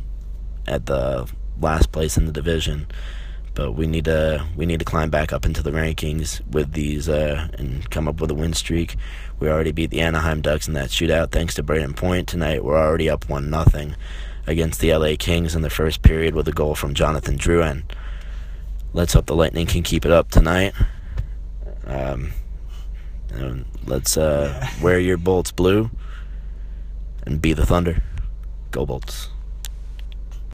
at 0.67 0.85
the 0.85 1.27
last 1.59 1.91
place 1.91 2.19
in 2.19 2.27
the 2.27 2.33
division, 2.33 2.87
but 3.59 3.73
we 3.73 3.88
need 3.88 4.05
to 4.05 4.47
we 4.55 4.66
need 4.66 4.79
to 4.79 4.85
climb 4.85 5.11
back 5.11 5.33
up 5.33 5.44
into 5.44 5.64
the 5.64 5.73
rankings 5.73 6.47
with 6.47 6.75
these 6.75 7.09
uh, 7.09 7.49
and 7.55 7.90
come 7.90 8.07
up 8.07 8.21
with 8.21 8.31
a 8.31 8.35
win 8.35 8.53
streak. 8.53 8.94
We 9.40 9.49
already 9.49 9.73
beat 9.73 9.90
the 9.90 10.01
Anaheim 10.01 10.40
Ducks 10.40 10.68
in 10.68 10.75
that 10.75 10.90
shootout 10.90 11.33
thanks 11.33 11.57
to 11.57 11.64
Brayden 11.64 11.97
Point 11.97 12.29
tonight. 12.29 12.64
We're 12.64 12.79
already 12.79 13.11
up 13.11 13.29
one 13.29 13.51
nothing 13.51 13.97
against 14.47 14.79
the 14.79 14.94
LA 14.94 15.14
Kings 15.18 15.57
in 15.57 15.62
the 15.62 15.71
first 15.71 16.03
period 16.03 16.37
with 16.37 16.47
a 16.47 16.53
goal 16.53 16.77
from 16.77 16.94
Jonathan 16.94 17.37
Drouin. 17.37 17.83
Let's 18.92 19.14
hope 19.14 19.27
the 19.27 19.35
Lightning 19.35 19.66
can 19.66 19.83
keep 19.83 20.07
it 20.07 20.12
up 20.12 20.31
tonight. 20.31 20.73
Um, 21.85 22.31
let's 23.85 24.16
uh, 24.16 24.68
wear 24.81 25.01
your 25.01 25.16
bolts 25.16 25.51
blue 25.51 25.90
and 27.27 27.42
be 27.42 27.55
the 27.55 27.66
Thunder. 27.66 28.05
Go 28.71 28.87
Bolts. 28.87 29.31